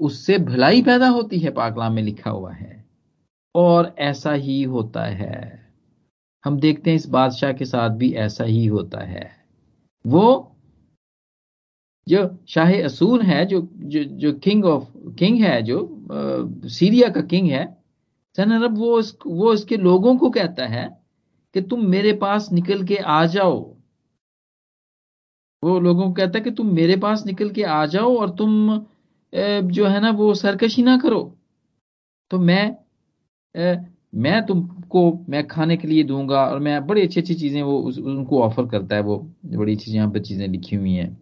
उससे 0.00 0.38
भलाई 0.40 0.82
पैदा 0.82 1.08
होती 1.08 1.38
है 1.38 1.50
पाकलाम 1.50 1.92
में 1.92 2.02
लिखा 2.02 2.30
हुआ 2.30 2.52
है। 2.52 2.84
और 3.54 3.94
ऐसा 4.00 4.32
ही 4.32 4.62
होता 4.64 5.04
है। 5.04 5.42
हम 6.44 6.58
देखते 6.60 6.90
हैं 6.90 6.96
इस 6.96 7.06
बादशाह 7.08 7.52
के 7.52 7.64
साथ 7.64 7.90
भी 7.90 8.12
ऐसा 8.12 8.44
ही 8.44 8.64
होता 8.66 9.04
है। 9.04 9.30
वो 10.04 10.50
जो 12.06 12.28
शाह 12.48 12.72
असूर 12.84 13.22
है 13.22 13.44
जो 13.46 13.60
जो 13.76 14.02
जो 14.04 14.32
किंग 14.38 14.64
ऑफ़ 14.64 14.88
किंग 15.18 15.40
है 15.40 15.62
जो 15.62 15.78
आ, 15.82 16.68
सीरिया 16.68 17.08
का 17.08 17.20
किंग 17.22 17.48
है 17.50 17.64
सन 18.38 18.50
अरब 18.52 18.78
वो 18.78 18.98
इस, 18.98 19.14
वो 19.26 19.52
इसके 19.54 19.76
लोगों 19.76 20.16
को 20.18 20.30
कहता 20.30 20.66
है 20.68 20.86
कि 21.54 21.60
तुम 21.62 21.86
मेरे 21.88 22.12
पास 22.18 22.48
निकल 22.52 22.84
के 22.84 22.96
आ 22.96 23.24
जाओ। 23.26 23.58
वो 25.62 25.78
लोगों 25.80 26.06
को 26.06 26.12
कहता 26.12 26.38
है 26.38 26.44
कि 26.44 26.50
तुम 26.52 26.74
मेरे 26.74 26.96
पास 26.96 27.24
निकल 27.26 27.50
के 27.50 27.62
आ 27.64 27.84
जाओ 27.86 28.16
और 28.18 28.30
तुम 28.36 28.78
जो 29.68 29.86
है 29.86 30.00
ना 30.00 30.10
वो 30.12 30.32
सरकशी 30.34 30.82
ना 30.82 30.96
करो। 30.98 31.20
तो 32.30 32.38
मैं 32.40 32.76
मैं 34.16 34.44
तुमको 34.46 35.00
मैं 35.28 35.46
खाने 35.48 35.76
के 35.76 35.88
लिए 35.88 36.02
दूँगा 36.04 36.44
और 36.46 36.58
मैं 36.60 36.86
बड़ी 36.86 37.02
अच्छी 37.02 37.20
अच्छी 37.20 37.34
चीज़ें 37.34 37.62
वो 37.62 37.78
उस, 37.80 37.98
उनको 37.98 38.42
ऑफ़र 38.42 38.66
करता 38.68 38.96
है 38.96 39.02
वो 39.02 39.18
बड़ी 39.46 39.74
अच्छी 39.74 39.92
यहाँ 39.92 40.10
पर 40.12 40.20
चीज़ें 40.20 40.46
लिखी 40.48 40.76
हुई 40.76 40.92
हैं। 40.94 41.16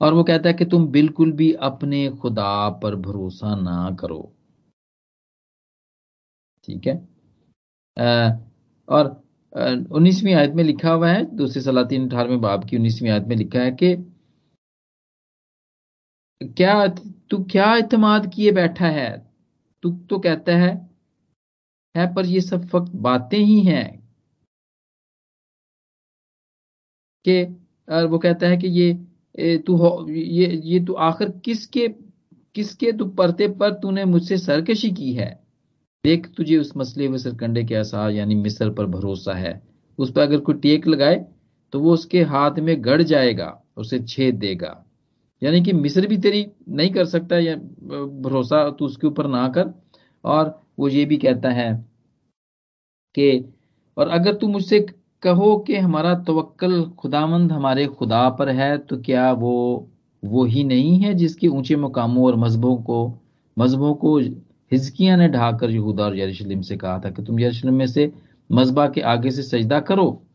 और 0.00 0.14
वो 0.14 0.24
कहता 0.24 0.48
है 0.48 0.54
कि 0.54 0.64
तुम 0.64 0.86
बिल्कुल 0.92 1.32
भी 1.32 1.52
अपने 1.62 2.08
खुदा 2.22 2.68
पर 2.82 2.94
भरोसा 2.98 3.54
ना 3.56 3.96
करो। 4.00 4.32
ठीक 6.64 6.86
है? 6.86 6.94
और 8.88 9.06
उन्नीसवीं 9.52 10.34
आयत 10.34 10.52
में 10.54 10.64
लिखा 10.64 10.92
हुआ 10.92 11.08
है, 11.10 11.24
दूसरी 11.36 11.62
सलातीन 11.62 12.08
अठारहवें 12.08 12.40
बाब 12.40 12.64
की 12.68 12.76
उन्नीसवीं 12.76 13.10
आयत 13.10 13.24
में 13.28 13.36
लिखा 13.36 13.60
है 13.60 13.70
कि, 13.72 13.94
क्या 16.40 16.86
तू 17.30 17.42
क्या 17.50 17.74
इतमाद 17.76 18.30
किए 18.34 18.52
बैठा 18.52 18.86
है? 18.88 19.10
तू 19.82 19.90
तो 20.10 20.18
कहता 20.18 20.56
है 20.58 20.72
है 21.94 22.14
पर 22.14 22.26
ये 22.26 22.40
सब 22.40 22.66
फक्त 22.68 22.92
बातें 23.02 23.38
ही 23.38 23.60
हैं। 23.62 24.04
कि, 27.24 27.44
और 27.88 28.06
वो 28.06 28.18
कहता 28.18 28.46
है 28.48 28.56
कि 28.56 28.68
ये 28.68 28.92
तू 29.58 30.08
ये 30.10 30.46
ये 30.64 30.84
तू 30.86 30.92
आखिर 30.92 31.30
किसके 31.44 31.88
किसके 32.56 32.92
तू 32.92 33.04
परते 33.14 33.48
पर 33.60 33.72
तूने 33.74 34.04
मुझसे 34.04 34.38
सरकशी 34.38 34.90
की 34.90 35.12
है? 35.14 35.43
देख 36.04 36.26
तुझे 36.36 36.56
उस 36.58 36.72
मसले 36.76 37.08
में 37.08 37.16
सरकंडे 37.18 37.62
के 37.64 37.74
आसार 37.74 38.10
यानी 38.10 38.34
मिसर 38.34 38.70
पर 38.70 38.86
भरोसा 38.86 39.34
है। 39.34 39.60
उस 39.98 40.10
पर 40.12 40.20
अगर 40.20 40.38
कोई 40.38 40.54
टेक 40.56 40.86
लगाए 40.86 41.14
तो 41.72 41.80
वो 41.80 41.92
उसके 41.92 42.22
हाथ 42.24 42.58
में 42.60 42.74
गड़ 42.84 43.02
जाएगा 43.02 43.46
उसे 43.76 43.98
छेद 44.00 44.34
देगा। 44.38 44.74
यानी 45.42 45.62
कि 45.62 45.72
मिस्र 45.72 46.06
भी 46.06 46.16
तेरी 46.18 46.46
नहीं 46.70 46.90
कर 46.90 47.04
सकता 47.04 47.38
या 47.38 47.54
भरोसा 48.22 48.68
तू 48.70 48.84
उसके 48.86 49.06
ऊपर 49.06 49.26
ना 49.26 49.46
कर। 49.48 49.72
और 50.24 50.60
वो 50.78 50.88
ये 50.88 51.04
भी 51.04 51.16
कहता 51.16 51.50
है 51.50 51.72
कि, 53.14 53.44
और 53.96 54.08
अगर 54.08 54.34
तू 54.34 54.48
मुझसे 54.48 54.80
कहो 55.22 55.56
कि 55.58 55.76
हमारा 55.76 56.14
तवक्कल 56.24 56.82
खुदामंद 56.98 57.52
हमारे 57.52 57.86
खुदा 57.88 58.28
पर 58.30 58.48
है 58.50 58.76
तो 58.78 58.96
क्या 59.00 59.30
वो 59.34 59.54
वो 60.22 60.44
ही 60.44 60.64
नहीं 60.64 60.98
है 61.00 61.14
जिसके 61.14 61.48
ऊँचे 61.48 61.76
मुकामों 61.76 62.24
और 62.26 62.36
मजहबों 62.36 62.76
को 62.82 62.98
मजहबों 63.56 63.94
को 63.94 64.18
हिजकिया 64.72 65.16
ने 65.16 65.28
ढाकर 65.28 65.70
यहूदा 65.70 66.04
और 66.04 66.18
यरूशलेम 66.18 66.62
से 66.62 66.76
कहा 66.76 66.98
था 66.98 67.10
कि 67.10 67.22
तुम 67.22 67.40
यरूशलेम 67.40 67.74
में 67.74 67.86
से 67.86 68.12
मजबा 68.52 68.88
के 68.88 69.00
आगे 69.00 69.30
से 69.30 69.42
सजदा 69.42 69.80
करो। 69.80 70.26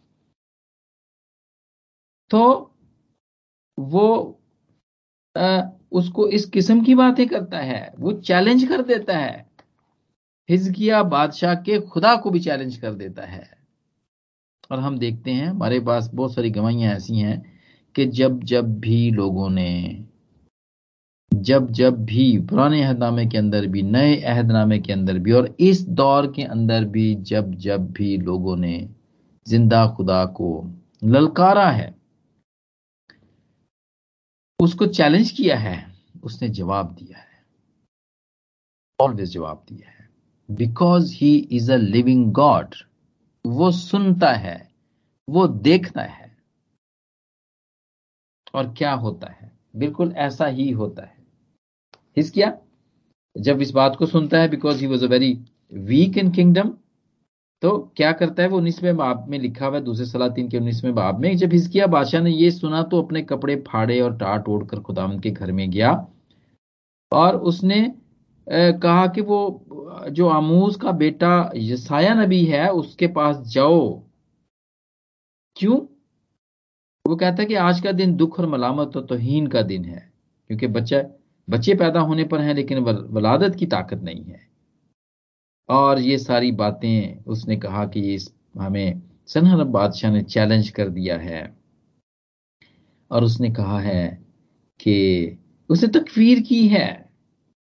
तो 2.30 2.72
वो 3.80 4.36
आ, 5.38 5.62
उसको 5.92 6.28
इस 6.28 6.46
किस्म 6.46 6.84
की 6.84 6.96
बातें 6.96 7.28
करता 7.28 7.58
है 7.58 7.94
वो 8.00 8.12
चैलेंज 8.12 8.64
कर 8.64 8.82
देता 8.82 9.18
है। 9.18 9.50
हिजकिया 10.50 11.04
बादशाह 11.04 11.56
के 11.56 11.80
खुदा 11.80 12.16
को 12.16 12.30
भी 12.30 12.40
चैलेंज 12.40 12.78
कर 12.78 12.94
देता 12.94 13.26
है। 13.26 13.58
और 14.72 14.80
हम 14.80 14.98
देखते 14.98 15.32
हैं 15.32 15.48
हमारे 15.48 15.80
पास 15.80 16.10
बहुत 16.14 16.34
सारी 16.34 16.50
गवाहियाँ 16.50 16.96
ऐसी 16.96 17.20
हैं 17.20 17.60
कि 17.96 18.06
जब 18.06 18.44
जब 18.44 18.80
भी 18.80 19.12
लोगों 19.12 19.50
ने 19.50 20.06
जब 21.34 21.72
जब 21.72 22.06
भी 22.06 22.38
पुराने 22.40 22.84
अहदनामे 22.84 23.26
के 23.26 23.38
अंदर 23.38 23.68
भी, 23.68 23.82
नए 23.82 24.22
अहदनामे 24.22 24.80
के 24.80 24.94
अंदर 24.94 25.20
भी 25.20 25.32
और 25.32 25.56
इस 25.60 25.82
दौर 25.90 26.34
के 26.34 26.44
अंदर 26.44 26.86
भी 26.86 27.16
जब 27.16 27.56
जब 27.56 27.92
भी 27.92 28.18
लोगों 28.18 28.58
ने 28.58 28.90
ज़िंदा 29.48 29.88
खुदा 29.88 30.26
को 30.26 30.72
ललकारा 31.04 31.70
है, 31.70 31.96
उसको 34.60 34.86
चैलेंज 34.86 35.32
किया 35.32 35.58
है, 35.58 35.94
उसने 36.24 36.50
जवाब 36.50 36.92
दिया 36.92 37.18
है। 37.18 37.44
ऑलवेज 39.02 39.34
जवाब 39.34 39.66
दिया 39.70 39.90
है। 39.90 40.10
Because 40.52 41.16
he 41.16 41.38
is 41.38 41.72
a 41.72 41.76
living 41.76 42.32
god 42.32 42.76
वो 43.46 43.72
सुनता 43.72 44.32
है, 44.34 44.70
वो 45.30 45.48
देखता 45.48 46.02
है। 46.02 46.38
और 48.54 48.74
क्या 48.78 48.94
होता 48.94 49.28
है? 49.28 49.60
बिल्कुल 49.76 50.12
ऐसा 50.12 50.46
ही 50.46 50.72
होता 50.72 51.06
है। 51.06 51.19
हिस्किया 52.20 52.58
जब 53.36 53.62
इस 53.62 53.72
बात 53.72 53.96
को 53.96 54.06
सुनता 54.08 54.40
है 54.40 54.50
because 54.50 54.82
he 54.82 54.88
was 54.88 55.06
a 55.06 55.10
very 55.10 55.38
weak 55.72 56.18
in 56.18 56.32
kingdom 56.32 56.70
तो 57.62 57.78
क्या 57.98 58.12
करता 58.12 58.44
है 58.44 58.50
वो 58.50 58.58
उन्नीसवें 58.58 58.96
बाब 58.98 59.26
में 59.30 59.38
लिखा 59.40 59.66
हुआ 59.66 59.76
है, 59.76 59.84
दूसरे 59.84 60.06
सलातीन 60.06 60.48
के 60.50 60.58
उन्नीसवें 60.58 60.94
बाब 60.96 61.20
में, 61.20 61.36
जब 61.38 61.54
हिस्किया 61.54 61.88
बादशाह 61.88 62.22
ने 62.22 62.32
ये 62.32 62.52
सुना 62.52 62.82
तो 62.84 63.02
अपने 63.02 63.22
कपड़े 63.24 63.56
फाड़े 63.68 64.00
और 64.02 64.16
टाट 64.18 64.48
ओढ़ 64.50 64.64
कर 64.66 64.80
खुदाम 64.80 65.18
के 65.20 65.32
घर 65.32 65.52
में 65.52 65.70
गया। 65.72 65.92
और 67.12 67.36
उसने 67.38 67.82
कहा 68.48 69.06
कि 69.08 69.22
वो, 69.22 69.66
जो 70.10 70.28
आमूज 70.30 70.76
का 70.76 70.92
बेटा 70.94 71.52
यसाया 71.56 72.14
नबी 72.16 72.44
है, 72.46 72.68
उसके 72.70 73.08
पास 73.10 73.42
जाओ। 73.48 73.82
क्यों? 75.58 75.78
वो 77.06 77.16
कहता 77.16 77.42
है 77.42 77.46
कि 77.46 77.56
आज 77.58 77.82
का 77.82 77.92
दिन 77.92 78.16
दुख 78.16 78.40
और 78.40 78.46
मलामत 78.50 78.98
और 78.98 79.06
तोहीन 79.06 79.48
का 79.48 79.62
दिन 79.64 79.86
है, 79.86 80.12
क्योंकि 80.50 80.68
बच्चा 80.70 81.02
बच्चे 81.50 81.76
पैदा 81.76 82.00
होने 82.00 82.24
पर 82.24 82.42
हैं, 82.42 82.54
लेकिन 82.54 82.78
वलादत 83.10 83.56
की 83.56 83.66
ताकत 83.66 84.02
नहीं 84.04 84.24
है। 84.24 84.50
और 85.70 86.00
ये 86.00 86.18
सारी 86.18 86.52
बातें, 86.52 87.24
उसने 87.24 87.58
कहा 87.58 87.86
कि 87.86 88.00
ये 88.00 88.18
हमें 88.60 89.02
सनहर 89.28 89.64
बादशाह 89.64 90.12
ने 90.12 90.22
चैलेंज 90.22 90.70
कर 90.70 90.90
दिया 90.90 91.18
है। 91.18 91.58
और 93.12 93.24
उसने 93.24 93.52
कहा 93.52 93.80
है 93.80 94.26
कि 94.80 95.38
उसने 95.70 96.00
तकफीर 96.00 96.40
की 96.40 96.68
है। 96.68 97.10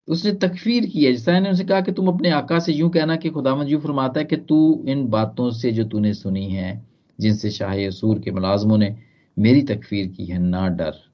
उसने 0.09 0.33
तकफीर 0.33 0.87
की 0.87 1.05
है। 1.05 1.13
जैसा 1.13 1.41
ने 1.41 1.51
उसे 1.51 1.65
कहा 1.65 1.81
कि 1.81 1.93
तुम 1.93 2.09
अपने 2.09 2.31
आका 2.31 2.59
से 2.59 2.73
यूँ 2.73 2.91
कहना 2.91 3.17
कि 3.17 3.31
खुदावंद 3.31 3.69
यूँ 3.69 3.81
फरमाता 3.81 4.21
है 4.21 4.27
कि 4.27 4.37
तू 4.37 4.85
इन 4.89 5.09
बातों 5.09 5.51
से 5.51 5.73
जो 5.73 5.85
तूने 5.85 6.15
सुनी 6.15 6.49
है, 6.49 6.87
जिनसे 7.21 7.51
शाह 7.51 7.75
के 8.19 8.31
मुलाजमों 8.31 8.79
ने 8.79 8.97
मेरी 9.39 9.63
तकफीर 9.63 10.07
की 10.07 10.27
है, 10.27 10.39
ना 10.39 10.69
डर। 10.69 11.10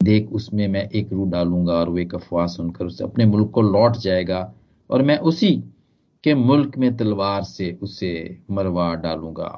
देख, 0.00 0.28
उसमें 0.28 0.66
मैं 0.68 0.88
एक 0.90 1.12
रू 1.12 1.24
डालूँगा 1.30 1.72
और 1.72 1.88
वो 1.88 1.98
एक 1.98 2.14
अफवाह 2.14 2.46
सुनकर 2.46 2.84
उसे 2.84 3.04
अपने 3.04 3.26
मुल्क 3.26 3.50
को 3.54 3.62
लौट 3.62 3.96
जाएगा 3.98 4.40
और 4.90 5.02
मैं 5.02 5.18
उसी 5.30 5.56
के 6.24 6.34
मुल्क 6.34 6.76
में 6.78 6.96
तलवार 6.96 7.42
से 7.44 7.72
उसे 7.82 8.12
मरवा 8.50 8.94
डालूँगा। 8.96 9.50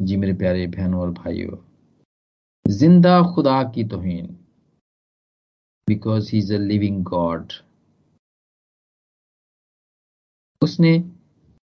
जी 0.00 0.16
मेरे 0.16 0.32
प्यारे 0.34 0.66
बहनों 0.66 1.00
और 1.00 1.10
भाइयों, 1.12 1.56
ज़िंदा 2.64 3.20
खुदा 3.34 3.62
की 3.74 3.84
तोहीन 3.84 4.26
because 5.88 6.30
he 6.32 6.38
is 6.38 6.52
a 6.54 6.58
living 6.58 7.02
god 7.04 7.52
उसने 10.62 10.96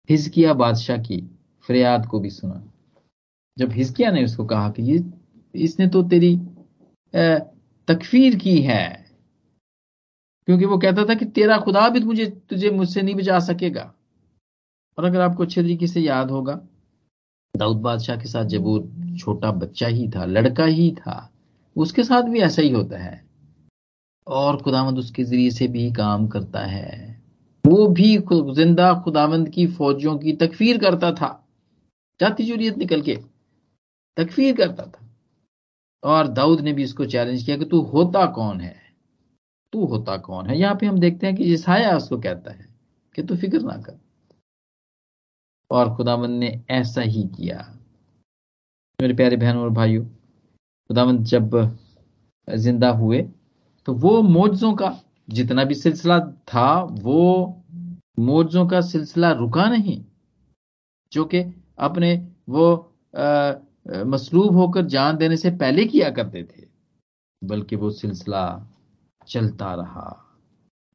हिजकिया 0.10 0.54
बादशाह 0.56 0.98
की 0.98 1.22
फरियाद 1.70 2.06
को 2.06 2.20
भी 2.20 2.30
सुना। 2.30 2.64
जब 3.58 3.72
हिजकिया 3.72 4.12
ने 4.12 4.24
उसको 4.26 4.46
कहा 4.46 4.70
कि 4.70 4.84
ये 4.84 4.98
इसने 5.56 5.88
तो 5.88 6.04
तेरी 6.04 6.36
तकफीर 7.88 8.36
की 8.36 8.58
है। 8.62 8.88
क्योंकि 10.48 10.66
वो 10.66 10.78
कहता 10.78 11.06
था 11.06 11.14
कि 11.14 11.26
तेरा 11.26 11.58
खुदा 11.58 11.88
भी 11.90 12.00
मुझे 12.00 12.26
तुझे 12.50 12.70
मुझसे 12.70 13.02
नहीं 13.02 13.16
बचा 13.16 13.40
सकेगा। 13.40 13.94
और 14.98 15.06
अगर 15.06 15.22
आपको 15.22 15.44
अच्छे 15.44 15.62
तरीके 15.62 15.88
से 15.88 16.02
याद 16.02 16.32
होगा, 16.32 16.54
दाऊद 17.54 17.78
बादशाह 17.78 18.18
के 18.18 18.30
साथ 18.30 18.46
जब 18.46 18.62
वो 18.62 18.80
छोटा 19.20 19.52
बच्चा 19.52 19.88
ही 19.88 20.08
था, 20.10 20.26
लड़का 20.26 20.66
ही 20.66 20.92
था, 20.92 21.32
उसके 21.76 22.04
साथ 22.04 22.24
भी 22.24 22.40
ऐसा 22.40 22.62
ही 22.62 22.70
होता 22.70 22.98
है। 22.98 23.24
और 24.28 24.58
खुदावंद 24.58 24.98
उसके 24.98 25.24
ज़रिए 25.24 25.52
से 25.52 25.68
भी 25.68 25.92
काम 25.92 26.28
करता 26.28 26.60
है। 26.60 27.22
वो 27.66 27.88
भी 27.88 28.18
ज़िंदा 28.56 28.94
खुदावंद 29.04 29.50
की 29.50 29.68
फौजियों 29.68 30.18
की 30.18 30.34
तकफीर 30.34 30.78
करता 30.78 31.12
था। 31.12 31.38
जाती 32.20 32.44
जुरियत 32.44 32.78
निकल 32.78 33.02
के 33.02 33.16
तकफीर 34.18 34.56
करता 34.56 34.86
था। 34.86 35.11
और 36.04 36.28
दाऊद 36.28 36.62
ने 36.62 36.74
भी 36.74 36.84
इसको 36.84 37.06
चैलेंज 37.06 37.44
किया 37.44 37.58
कि 37.58 37.66
तू 37.66 37.82
होता 37.84 38.26
कौन 38.32 38.62
है? 38.62 38.76
तू 39.74 39.86
होता 39.86 40.18
कौन 40.18 40.48
है? 40.48 40.58
यहाँ 40.60 40.76
पे 40.76 40.86
हम 40.86 41.00
देखते 41.00 41.28
हैं 41.28 41.36
कि 41.36 41.44
ईसाया 41.54 41.96
उसको 41.98 42.18
कहता 42.20 42.52
है 42.52 42.68
कि 43.16 43.24
तू 43.24 43.36
फ़िक्र 43.38 43.60
ना 43.62 43.78
कर। 43.82 44.00
और 45.72 45.96
खुदावंद 45.96 46.40
ने 46.40 46.50
ऐसा 46.70 47.02
ही 47.02 47.24
किया। 47.28 47.58
मेरे 49.00 49.14
प्यारे 49.14 49.38
बहनों 49.38 49.62
और 49.64 49.70
भाइयों 49.70 50.06
खुदावंद 50.06 51.24
जब 51.26 51.78
ज़िंदा 52.48 52.90
हुए 52.90 53.22
तो 53.88 53.94
वो 53.94 54.22
मौजों 54.22 54.74
का 54.76 54.98
जितना 55.30 55.64
भी 55.64 55.76
सिलसिला 55.76 56.20
था, 56.20 56.82
वो 56.82 57.64
मौजों 58.20 58.66
का 58.68 58.82
सिलसिला 58.82 59.32
रुका 59.32 59.68
नहीं, 59.70 60.04
जो 61.12 61.26
कि 61.26 61.44
अपने 61.80 62.14
वो 62.50 62.66
मसलूब 63.86 64.56
होकर 64.56 64.86
जान 64.88 65.18
देने 65.18 65.38
से 65.38 65.52
पहले 65.52 65.86
किया 65.86 66.10
करते 66.12 66.44
थे, 66.44 66.66
बल्कि 67.42 67.76
वो 67.76 67.90
सिलसिला 67.92 68.44
चलता 69.28 69.74
रहा। 69.76 70.18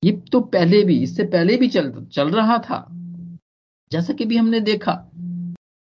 ये 0.03 0.13
तो 0.33 0.41
पहले 0.41 0.83
भी, 0.85 1.03
इससे 1.03 1.25
पहले 1.25 1.57
भी 1.57 1.69
चल 1.69 1.91
चल 2.07 2.31
रहा 2.31 2.59
था। 2.61 2.87
जैसा 3.93 4.13
कि 4.13 4.25
भी 4.25 4.37
हमने 4.37 4.61
देखा, 4.61 4.93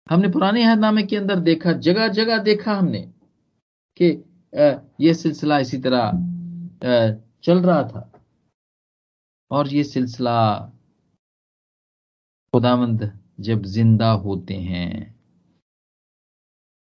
हमने 0.07 0.29
पुराने 0.29 0.63
अहदनामे 0.63 1.03
के 1.03 1.17
अंदर 1.17 1.39
देखा, 1.41 1.71
जगह 1.73 2.07
जगह 2.09 2.37
देखा 2.43 2.73
हमने 2.73 3.01
कि 3.99 4.09
ये 5.01 5.13
सिलसिला 5.13 5.59
इसी 5.59 5.77
तरह 5.77 6.11
चल 7.43 7.59
रहा 7.59 7.81
था। 7.83 8.11
और 9.51 9.67
ये 9.67 9.83
सिलसिला 9.83 10.71
खुदामंद 12.53 13.11
जब 13.39 13.63
ज़िंदा 13.65 14.11
होते 14.11 14.53
हैं 14.53 15.14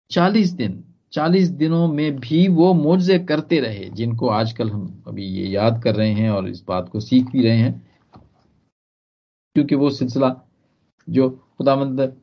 चालीस 0.10 0.50
दिन, 0.50 0.84
चालीस 1.12 1.50
दिनों 1.50 1.88
में 1.88 2.20
भी 2.20 2.48
वो 2.48 2.74
मुआवजे 2.74 3.20
करते 3.20 3.60
रहे, 3.60 3.90
जिनको 3.90 4.28
आजकल 4.28 4.70
हम 4.70 5.04
अभी 5.08 5.24
ये 5.24 5.48
याद 5.48 5.82
कर 5.84 5.96
रहे 5.96 6.14
हैं 6.14 6.30
और 6.30 6.50
इस 6.50 6.66
बात 6.68 6.90
को 6.90 7.00
सीख 7.00 7.26
भी 7.26 7.44
रहे 7.44 7.58
हैं। 7.58 7.88
क्योंकि 9.56 9.76
वो 9.76 9.90
सिलसिला 9.90 10.42
जो 11.10 11.30
खुदामंद 11.30 12.18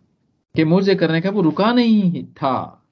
के 0.57 0.65
मुआवजे 0.65 0.95
करने 0.95 1.21
का 1.21 1.31
वो 1.31 1.43
रुका 1.43 1.73
नहीं 1.73 2.25
था। 2.25 2.85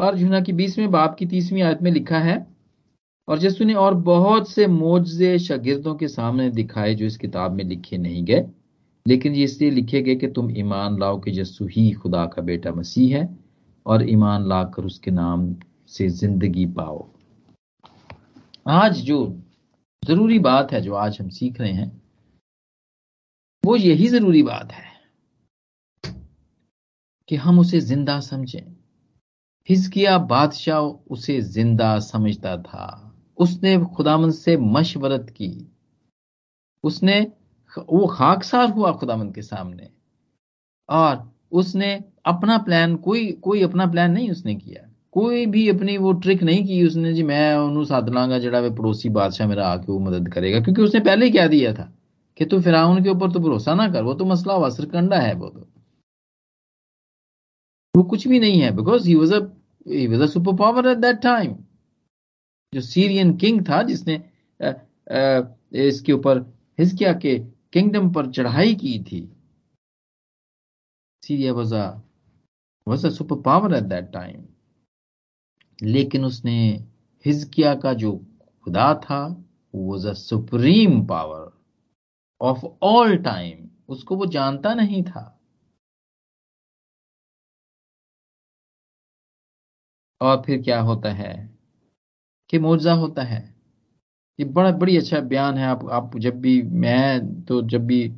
और 0.00 0.16
जुना 0.16 0.40
की 0.40 0.52
बीसवें, 0.52 0.90
बाप 0.90 1.16
की 1.18 1.26
तीसवीं 1.26 1.62
आयत 1.62 1.82
में 1.82 1.90
लिखा 1.90 2.18
है, 2.18 2.46
और 3.28 3.38
जसू 3.38 3.64
ने 3.64 3.74
और 3.74 3.94
बहुत 3.94 4.50
से 4.50 4.66
मोजे 4.66 5.38
शागिर्दों 5.38 5.94
के 5.94 6.08
सामने 6.08 6.50
दिखाए 6.50 6.94
जो 6.94 7.06
इस 7.06 7.16
किताब 7.16 7.52
में 7.52 7.64
लिखे 7.64 7.98
नहीं 7.98 8.24
गए। 8.24 8.46
लेकिन 9.06 9.34
ये 9.34 9.44
इसलिए 9.44 9.70
लिखे 9.70 10.00
गए 10.02 10.14
कि 10.16 10.28
तुम 10.28 10.50
ईमान 10.58 10.98
लाओ 11.00 11.18
कि 11.20 11.40
यस्सु 11.40 11.66
ही 11.66 11.90
खुदा 11.92 12.24
का 12.26 12.42
बेटा 12.42 12.72
मसीह 12.72 13.16
है, 13.18 13.28
और 13.86 14.08
ईमान 14.10 14.48
लाकर 14.48 14.84
उसके 14.84 15.10
नाम 15.10 15.54
से 15.88 16.08
ज़िंदगी 16.10 16.66
पाओ। 16.72 17.06
आज 18.70 19.00
जो 19.00 19.18
ज़रूरी 20.02 20.38
बात 20.38 20.72
है, 20.72 20.80
जो 20.80 20.94
आज 20.94 21.18
हम 21.20 21.28
सीख 21.28 21.60
रहे 21.60 21.72
हैं, 21.72 21.90
वो 23.64 23.76
यही 23.76 24.08
ज़रूरी 24.08 24.42
बात 24.42 24.72
है 24.72 24.90
कि 27.28 27.36
हम 27.36 27.58
उसे 27.58 27.80
ज़िंदा 27.80 28.18
समझें। 28.20 28.74
हिजकिया 29.68 30.16
बादशाह 30.18 30.80
उसे 31.10 31.40
ज़िंदा 31.40 31.98
समझता 32.00 32.56
था। 32.58 32.86
उसने 33.38 33.76
खुदामंद 33.86 34.32
से 34.32 34.56
मशवरत 34.56 35.30
की। 35.30 35.50
उसने 36.84 37.20
वो 37.78 38.06
खाकसार 38.06 38.70
हुआ 38.70 38.92
खुदावंद 38.92 39.34
के 39.34 39.42
सामने। 39.42 39.88
और 40.88 41.30
उसने 41.52 41.92
अपना 42.26 42.58
प्लान 42.58 42.96
कोई 42.96 43.30
कोई 43.42 43.62
अपना 43.62 43.86
प्लान 43.86 44.12
नहीं 44.12 44.30
उसने 44.30 44.54
किया। 44.54 44.88
कोई 45.12 45.46
भी 45.46 45.68
अपनी 45.68 45.96
वो 45.98 46.12
ट्रिक 46.12 46.42
नहीं 46.42 46.64
की 46.66 46.86
उसने 46.86 47.12
जी 47.14 47.22
मैं 47.22 47.54
उन्होंने 47.54 47.86
साध 47.86 48.08
लाँगा 48.08 48.38
जरा 48.38 48.60
वे 48.60 48.70
पड़ोसी 48.70 49.08
बादशाह 49.08 49.48
मेरा 49.48 49.66
आके 49.68 49.92
वो 49.92 49.98
मदद 49.98 50.28
करेगा। 50.32 50.60
क्योंकि 50.60 50.82
उसने 50.82 51.00
पहले 51.00 51.26
ही 51.26 51.32
क्या 51.32 51.46
दिया 51.48 51.74
था 51.74 51.92
कि 52.38 52.44
तू 52.44 52.60
फिर 52.60 52.74
के 53.02 53.10
ऊपर 53.10 53.32
तो 53.32 53.40
भरोसा 53.40 53.74
ना 53.74 53.88
कर 53.92 54.02
वो 54.02 54.14
तो 54.14 54.24
मसला 54.24 54.54
हुआ 54.54 54.68
सरकंडा 54.68 55.18
है 55.18 55.34
वो 55.34 55.48
तो। 55.48 55.68
वो 57.94 58.02
कुछ 58.02 58.26
भी 58.28 58.38
नहीं 58.40 58.60
है 58.60 58.70
because 58.76 59.08
he 59.08 59.14
was 59.14 59.34
he 59.88 60.06
was 60.06 60.22
a 60.22 60.26
super 60.26 60.56
power 60.56 60.88
at 60.88 60.98
that 60.98 61.16
time 61.16 61.56
जो 62.72 62.80
सीरियन 62.80 63.36
किंग 63.36 63.60
था 63.68 63.82
जिसने 63.82 64.16
आ, 64.60 64.68
आ, 64.68 65.42
इसके 65.72 66.12
ऊपर 66.12 66.38
हिस्किया 66.78 67.12
के 67.12 67.34
किंगडम 67.72 68.10
पर 68.12 68.30
चढ़ाई 68.30 68.74
की 68.74 68.98
थी। 69.04 69.32
Syria 71.22 71.52
was 71.52 71.74
a 71.74 72.02
was 72.86 73.06
a 73.06 73.10
super 73.10 73.40
power 73.42 73.74
at 73.74 73.84
that 73.84 74.12
time 74.12 74.44
लेकिन 75.82 76.24
उसने 76.24 76.84
हिजकिया 77.24 77.74
का 77.74 77.92
जो 77.92 78.16
खुदा 78.66 78.94
था 78.94 79.46
was 79.74 80.08
a 80.08 80.12
supreme 80.12 81.06
power 81.06 81.50
of 82.40 82.66
all 82.82 83.16
time 83.16 83.68
उसको 83.88 84.16
वो 84.16 84.26
जानता 84.26 84.74
नहीं 84.74 85.04
था। 85.04 85.38
और 90.20 90.42
फिर 90.46 90.62
क्या 90.62 90.80
होता 90.80 91.12
है? 91.12 91.58
कि 92.50 92.58
मुआवजा 92.58 92.92
होता 92.92 93.22
है। 93.22 93.51
ये 94.38 94.44
बड़ा, 94.46 94.70
बड़ी 94.72 94.96
अच्छा 94.96 95.20
बयान 95.22 95.58
है। 95.58 95.66
आप 95.66 95.88
आप 95.92 96.16
जब 96.18 96.40
भी, 96.40 96.62
मैं 96.62 97.44
तो 97.44 97.60
जब 97.68 97.86
भी 97.86 98.08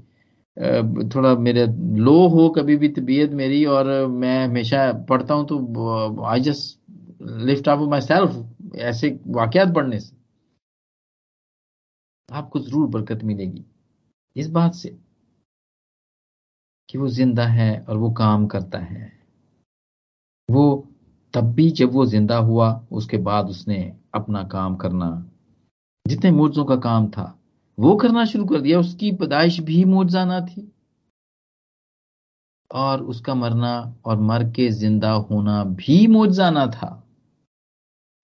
थोड़ा 1.11 1.35
मेरे 1.37 1.67
लो 1.99 2.17
हो 2.29 2.49
कभी 2.57 2.77
भी 2.77 2.89
तबीयत 2.91 3.31
मेरी 3.35 3.65
और 3.67 3.87
मैं 4.09 4.45
हमेशा 4.45 4.91
पढ़ता 5.09 5.35
हूँ 5.35 5.47
तो 5.49 6.25
I 6.25 6.41
just 6.41 6.79
lift 7.47 7.69
up 7.69 7.79
myself 8.03 8.77
ऐसे 8.91 9.19
वाकयात 9.29 9.75
पढ़ने 9.75 9.99
से 10.01 10.17
आपको 12.29 12.61
ज़रूर 12.61 12.87
बरकत 12.91 13.25
मिलेगी। 13.25 13.65
इस 14.37 14.49
बात 14.51 14.75
से 14.75 14.97
कि 16.89 16.99
वो 16.99 17.09
ज़िंदा 17.09 17.47
है 17.49 17.85
और 17.89 17.97
वो 17.97 18.11
काम 18.13 18.47
करता 18.47 18.79
है। 18.79 19.13
वो 20.49 20.65
तब 21.35 21.53
भी 21.55 21.71
जब 21.73 21.93
वो 21.93 22.07
ज़िंदा 22.07 22.37
हुआ, 22.39 22.73
उसके 22.93 23.17
बाद 23.19 23.49
उसने 23.49 23.81
अपना 24.15 24.43
काम 24.49 24.77
करना 24.77 25.11
जितने 26.09 26.31
मोर्जों 26.31 26.65
का 26.65 26.77
काम 26.77 27.09
था, 27.09 27.39
वो 27.79 27.97
करना 27.97 28.25
शुरू 28.25 28.45
कर 28.45 28.61
दिया। 28.61 28.81
उसकी 28.81 29.13
पैदाइश 29.13 29.61
भी 29.61 29.85
मोजाना 29.85 30.41
थी। 30.41 30.73
और 32.73 33.03
उसका 33.03 33.35
मरना 33.35 33.97
और 34.05 34.21
मर 34.21 34.45
के 34.45 34.69
ज़िंदा 34.69 35.11
होना 35.11 35.65
भी 35.65 36.07
मोजाना 36.07 36.67
था। 36.67 37.09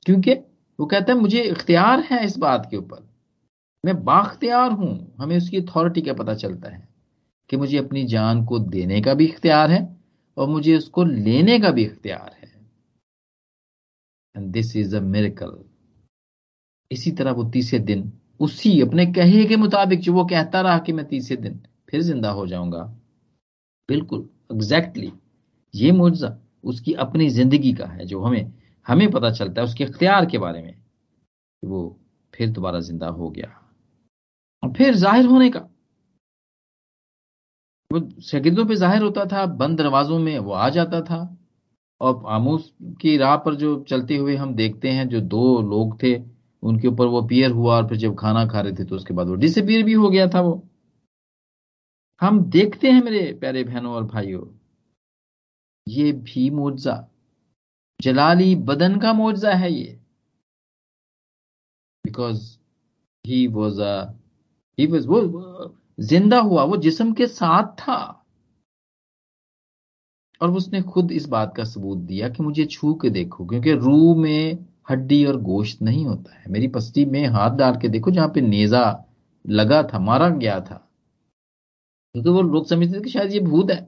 क्योंकि 0.06 0.34
वो 0.80 0.86
कहता 0.86 1.12
है, 1.12 1.18
मुझे 1.18 1.42
इख्तियार 1.42 2.00
है 2.00 2.24
इस 2.24 2.38
बात 2.38 2.68
के 2.70 2.76
ऊपर। 2.76 3.08
मैं 3.84 4.04
बाख्तियार 4.04 4.72
हूँ। 4.72 5.14
हमें 5.18 5.36
उसकी 5.36 5.56
अथॉरिटी 5.56 6.02
का 6.02 6.12
पता 6.12 6.34
चलता 6.34 6.68
है 6.68 6.88
कि 7.50 7.56
मुझे 7.56 7.78
अपनी 7.78 8.04
जान 8.04 8.44
को 8.44 8.58
देने 8.58 9.00
का 9.00 9.14
भी 9.14 9.24
इख्तियार 9.24 9.70
है 9.70 10.00
और 10.36 10.48
मुझे 10.48 10.76
उसको 10.76 11.04
लेने 11.04 11.60
का 11.60 11.70
भी 11.70 11.84
इख्तियार 11.84 12.36
है। 12.42 12.66
And 14.36 14.52
this 14.52 14.76
is 14.76 14.96
a 14.96 15.00
miracle 15.00 15.69
इसी 16.90 17.10
तरह 17.12 17.32
वो 17.32 17.44
तीसरे 17.50 17.78
दिन 17.80 18.10
उसी 18.40 18.80
अपने 18.80 19.06
कहे 19.12 19.44
के 19.44 19.56
मुताबिक 19.56 20.00
जो 20.00 20.12
वो 20.12 20.24
कहता 20.24 20.60
रहा 20.60 20.78
कि 20.78 20.92
मैं 20.92 21.06
तीसरे 21.08 21.36
दिन 21.36 21.60
फिर 21.90 22.00
ज़िंदा 22.02 22.30
हो 22.30 22.46
जाऊँगा। 22.46 22.82
बिल्कुल 23.88 24.28
एग्जैक्टली 24.52 25.06
exactly, 25.06 25.20
ये 25.74 25.92
मुआवजा 25.92 26.36
उसकी 26.64 26.92
अपनी 27.00 27.28
ज़िंदगी 27.30 27.72
का 27.72 27.86
है 27.86 28.06
जो 28.06 28.20
हमें 28.22 28.52
हमें 28.86 29.10
पता 29.10 29.30
चलता 29.30 29.60
है 29.60 29.66
उसके 29.66 29.84
अख्तियार 29.84 30.26
के 30.26 30.38
बारे 30.38 30.62
में 30.62 30.72
कि 30.72 31.66
वो 31.66 31.98
फिर 32.34 32.50
दोबारा 32.50 32.80
ज़िंदा 32.80 33.06
हो 33.08 33.28
गया। 33.30 33.48
और 34.62 34.72
फिर 34.72 34.94
ज़ाहिर 34.96 35.26
होने 35.26 35.50
का। 35.50 35.60
वो 37.90 38.00
शगिदों 38.22 38.64
पे 38.66 38.74
ज़ाहिर 38.76 39.02
होता 39.02 39.24
था 39.26 39.44
बंद 39.46 39.78
दरवाजों 39.78 40.18
में 40.18 40.38
वो 40.38 40.52
आ 40.52 40.68
जाता 40.70 41.00
था। 41.02 41.20
और 42.00 42.22
आमूस 42.28 42.72
की 43.00 43.16
राह 43.16 43.36
पर 43.36 43.54
जो 43.54 43.78
चलते 43.88 44.16
हुए 44.16 44.36
हम 44.36 44.54
देखते 44.54 44.90
हैं 44.90 45.08
जो 45.08 45.20
दो 45.22 45.60
लोग 45.62 46.02
थे 46.02 46.14
उनके 46.62 46.88
ऊपर 46.88 47.06
वो 47.06 47.22
पियर 47.22 47.50
हुआ 47.52 47.76
और 47.76 47.88
फिर 47.88 47.98
जब 47.98 48.16
खाना 48.18 48.44
खा 48.46 48.60
रहे 48.60 48.72
थे 48.72 48.84
तो 48.84 48.96
उसके 48.96 49.14
बाद 49.14 49.28
वो 49.28 49.34
डिसअपियर 49.36 49.82
भी 49.84 49.92
हो 49.94 50.10
गया 50.10 50.26
था 50.28 50.40
वो। 50.40 50.62
हम 52.20 52.42
देखते 52.50 52.90
हैं 52.90 53.02
मेरे 53.02 53.32
प्यारे 53.40 53.64
बहनों 53.64 53.92
और 53.94 54.04
भाइयों, 54.06 54.42
ये 55.86 56.12
भी 56.12 56.48
मुआवजा 56.50 56.96
जलाली 58.00 58.54
बदन 58.64 58.98
का 59.00 59.12
मुआवजा 59.12 59.52
है 59.54 59.72
ये। 59.72 59.98
Because 62.04 62.42
he 63.24 63.46
was 63.48 63.80
he 64.78 64.86
was 64.86 65.06
वो 65.06 65.74
ज़िंदा 65.98 66.38
हुआ, 66.40 66.62
वो 66.64 66.76
जिसम 66.78 67.12
के 67.12 67.26
साथ 67.28 67.74
था। 67.78 68.16
और 70.40 70.50
उसने 70.50 70.80
खुद 70.82 71.10
इस 71.12 71.26
बात 71.28 71.54
का 71.56 71.64
सबूत 71.64 71.98
दिया 72.00 72.28
कि 72.28 72.42
मुझे 72.42 72.64
छू 72.66 72.92
के 72.94 73.10
देखो, 73.10 73.46
क्योंकि 73.46 73.72
रूह 73.72 74.16
में 74.16 74.66
हड्डी 74.86 75.24
और 75.24 75.40
गोश्त 75.42 75.82
नहीं 75.82 76.04
होता 76.06 76.34
है। 76.34 76.50
मेरी 76.50 76.68
पस्ती 76.68 77.04
में 77.04 77.26
हाथ 77.28 77.56
डाल 77.56 77.76
के 77.76 77.88
देखो, 77.88 78.10
जहाँ 78.10 78.28
पे 78.28 78.40
नेजा 78.40 78.82
लगा 79.44 79.82
था, 79.84 79.98
मारा 80.00 80.28
गया 80.30 80.60
था। 80.60 80.86
क्योंकि 82.14 82.24
तो 82.24 82.34
वो 82.34 82.42
लोग 82.44 82.66
समझते 82.66 82.98
थे 82.98 83.02
कि 83.02 83.10
शायद 83.10 83.32
ये 83.32 83.40
भूत 83.40 83.70
है। 83.70 83.86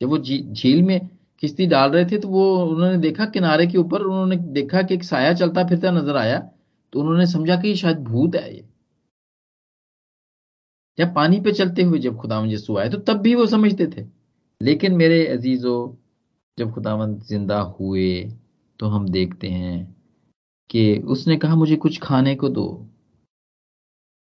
जब 0.00 0.08
वो 0.08 0.18
झील 0.18 0.82
में 0.82 1.08
किश्ती 1.42 1.66
डाल 1.66 1.90
रहे 1.90 2.04
थे 2.04 2.18
तो 2.18 2.28
वो, 2.28 2.64
उन्होंने 2.64 2.98
देखा 2.98 3.24
किनारे 3.26 3.66
के 3.66 3.78
ऊपर, 3.78 4.02
उन्होंने 4.02 4.36
देखा 4.36 4.82
कि 4.82 4.94
एक 4.94 5.04
साया 5.04 5.32
चलता 5.34 5.64
फिरता 5.68 5.90
नज़र 5.92 6.16
आया 6.16 6.38
तो 6.92 7.00
उन्होंने 7.00 7.26
समझा 7.26 7.56
कि 7.56 7.74
शायद 7.76 7.98
भूत 8.04 8.36
है 8.36 8.54
ये। 8.54 8.64
या 10.98 11.06
पानी 11.12 11.40
पे 11.40 11.52
चलते 11.52 11.82
हुए 11.82 11.98
जब 11.98 12.16
खुदावन 12.16 12.50
यसु 12.50 12.76
आए 12.78 12.88
तो 12.88 12.98
तब 12.98 13.20
भी 13.20 13.34
वो 13.34 13.46
समझते 13.46 13.86
थे। 13.88 14.04
लेकिन 14.60 14.94
मेरे 14.96 15.26
अजीजों, 15.28 15.94
जब 16.58 16.72
खुदावंद 16.74 17.22
ज़िंदा 17.22 17.58
हुए 17.80 18.08
तो 18.80 18.86
हम 18.86 19.08
देखते 19.08 19.48
हैं 19.48 19.95
कि 20.70 20.98
उसने 20.98 21.36
कहा, 21.36 21.54
मुझे 21.54 21.76
कुछ 21.76 21.98
खाने 22.02 22.34
को 22.34 22.48
दो। 22.48 22.86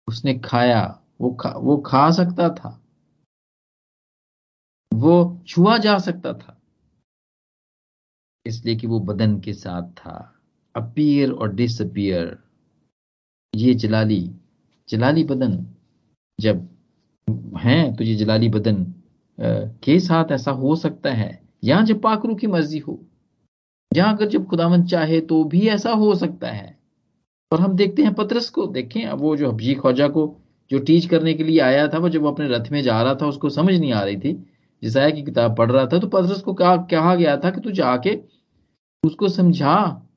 उसने 0.08 0.40
खाया, 0.40 1.02
वो 1.22 1.32
खा 1.34 1.50
वो 1.50 1.78
खा 1.78 2.10
सकता 2.12 2.50
था। 2.50 2.80
वो 4.94 5.42
छुआ 5.48 5.78
जा 5.78 5.98
सकता 5.98 6.34
था। 6.34 6.60
इसलिए 8.46 8.76
कि 8.76 8.88
वो 8.88 9.00
बदन 9.00 9.40
के 9.40 9.54
साथ 9.54 9.90
था। 9.92 10.18
अपीयर 10.76 11.32
और 11.32 11.54
डिसअपियर 11.56 12.38
ये 13.56 13.74
जलाली 13.74 14.22
जलाली 14.90 15.24
बदन 15.24 15.66
जब 16.40 16.68
हैं 17.58 17.96
तो 17.96 18.04
ये 18.04 18.16
जलाली 18.16 18.50
बदन 18.50 18.84
के 19.84 20.00
साथ 20.00 20.32
ऐसा 20.32 20.52
हो 20.52 20.76
सकता 20.76 21.12
है 21.12 21.42
यहाँ 21.64 21.86
जब 21.86 22.02
पाकरू 22.02 22.36
की 22.36 22.48
मर्ज़ी 22.48 22.80
हो। 22.80 23.00
जहाँ 23.94 24.16
अगर 24.16 24.28
जब 24.28 24.46
खुदावन 24.46 24.84
चाहे 24.84 25.20
तो 25.22 25.44
भी 25.44 25.68
ऐसा 25.68 25.92
हो 25.92 26.16
सकता 26.16 26.48
है। 26.48 26.80
और 27.52 27.62
हम 27.62 27.76
देखते 27.76 28.04
हैं 28.04 28.14
पत्रस 28.14 28.50
को। 28.50 28.68
देखें 28.68 29.10
वो 29.10 29.38
जो 29.38 29.50
हबजी 29.50 29.74
खोजा 29.76 30.08
को 30.08 30.42
जो 30.72 30.80
टीच 30.80 31.06
करने 31.06 31.34
के 31.34 31.44
लिए 31.44 31.60
आया 31.60 31.88
था, 31.88 31.98
वो 31.98 32.10
जब 32.10 32.26
अपने 32.26 32.48
रथ 32.48 32.72
में 32.72 32.82
जा 32.82 33.02
रहा 33.02 33.16
था, 33.16 33.28
उसको 33.28 33.50
समझ 33.50 33.74
नहीं 33.76 33.94
आ 33.94 34.04
रही 34.04 34.18
थी। 34.18 34.34
जिसाया 34.84 35.10
की 35.10 35.24
किताब 35.24 35.56
पढ़ 35.56 35.72
रहा 35.72 35.86
था 35.86 36.00
तो 36.00 36.08
पत्रस 36.08 36.42
को 36.42 36.54
कहा 36.54 36.78
कहा 36.78 37.16
गया 37.16 37.38
था 37.38 37.50
कि 37.50 37.62
तू 37.62 37.72
जाके 37.72 38.20
उसको 39.04 39.30
समझा। 39.30 40.08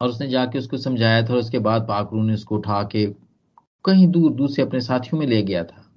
और 0.00 0.08
उसने 0.08 0.28
जाके 0.28 0.58
उसको 0.58 0.76
समझाया 0.76 1.22
था 1.22 1.32
और 1.32 1.38
उसके 1.38 1.58
बाद 1.58 1.82
पाकरू 1.82 2.22
ने 2.22 2.34
उसको 2.34 2.56
उठा 2.56 2.82
के 2.82 3.06
कहीं 3.84 4.08
दूर 4.08 4.32
दूर 4.32 4.50
से 4.50 4.62
अपने 4.62 4.80
साथियों 4.80 5.20
में 5.20 5.26
ले 5.26 5.42
गया 5.42 5.64
था। 5.64 5.90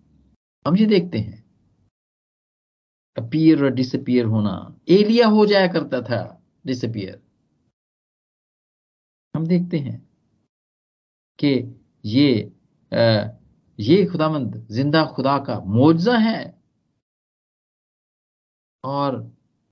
हम 0.68 0.78
ये 0.78 0.86
देखते 0.86 1.18
हैं। 1.18 1.47
अपीयर 3.18 3.64
और 3.64 3.70
डिसअपियर 3.74 4.26
होना। 4.26 4.56
एलिया 4.90 5.28
हो 5.28 5.46
जाया 5.46 5.68
करता 5.68 6.02
था 6.02 6.22
डिसअपियर 6.66 7.22
हम 9.34 9.48
देखते 9.48 9.78
हैं 9.78 10.00
कि 11.40 11.54
ये 12.06 12.52
आ, 12.92 13.30
ये 13.80 14.06
खुदामंद 14.06 14.56
ज़िंदा 14.72 15.04
खुदा 15.06 15.38
का 15.40 15.60
मुआवजा 15.66 16.18
है। 16.18 16.58
और 18.84 19.16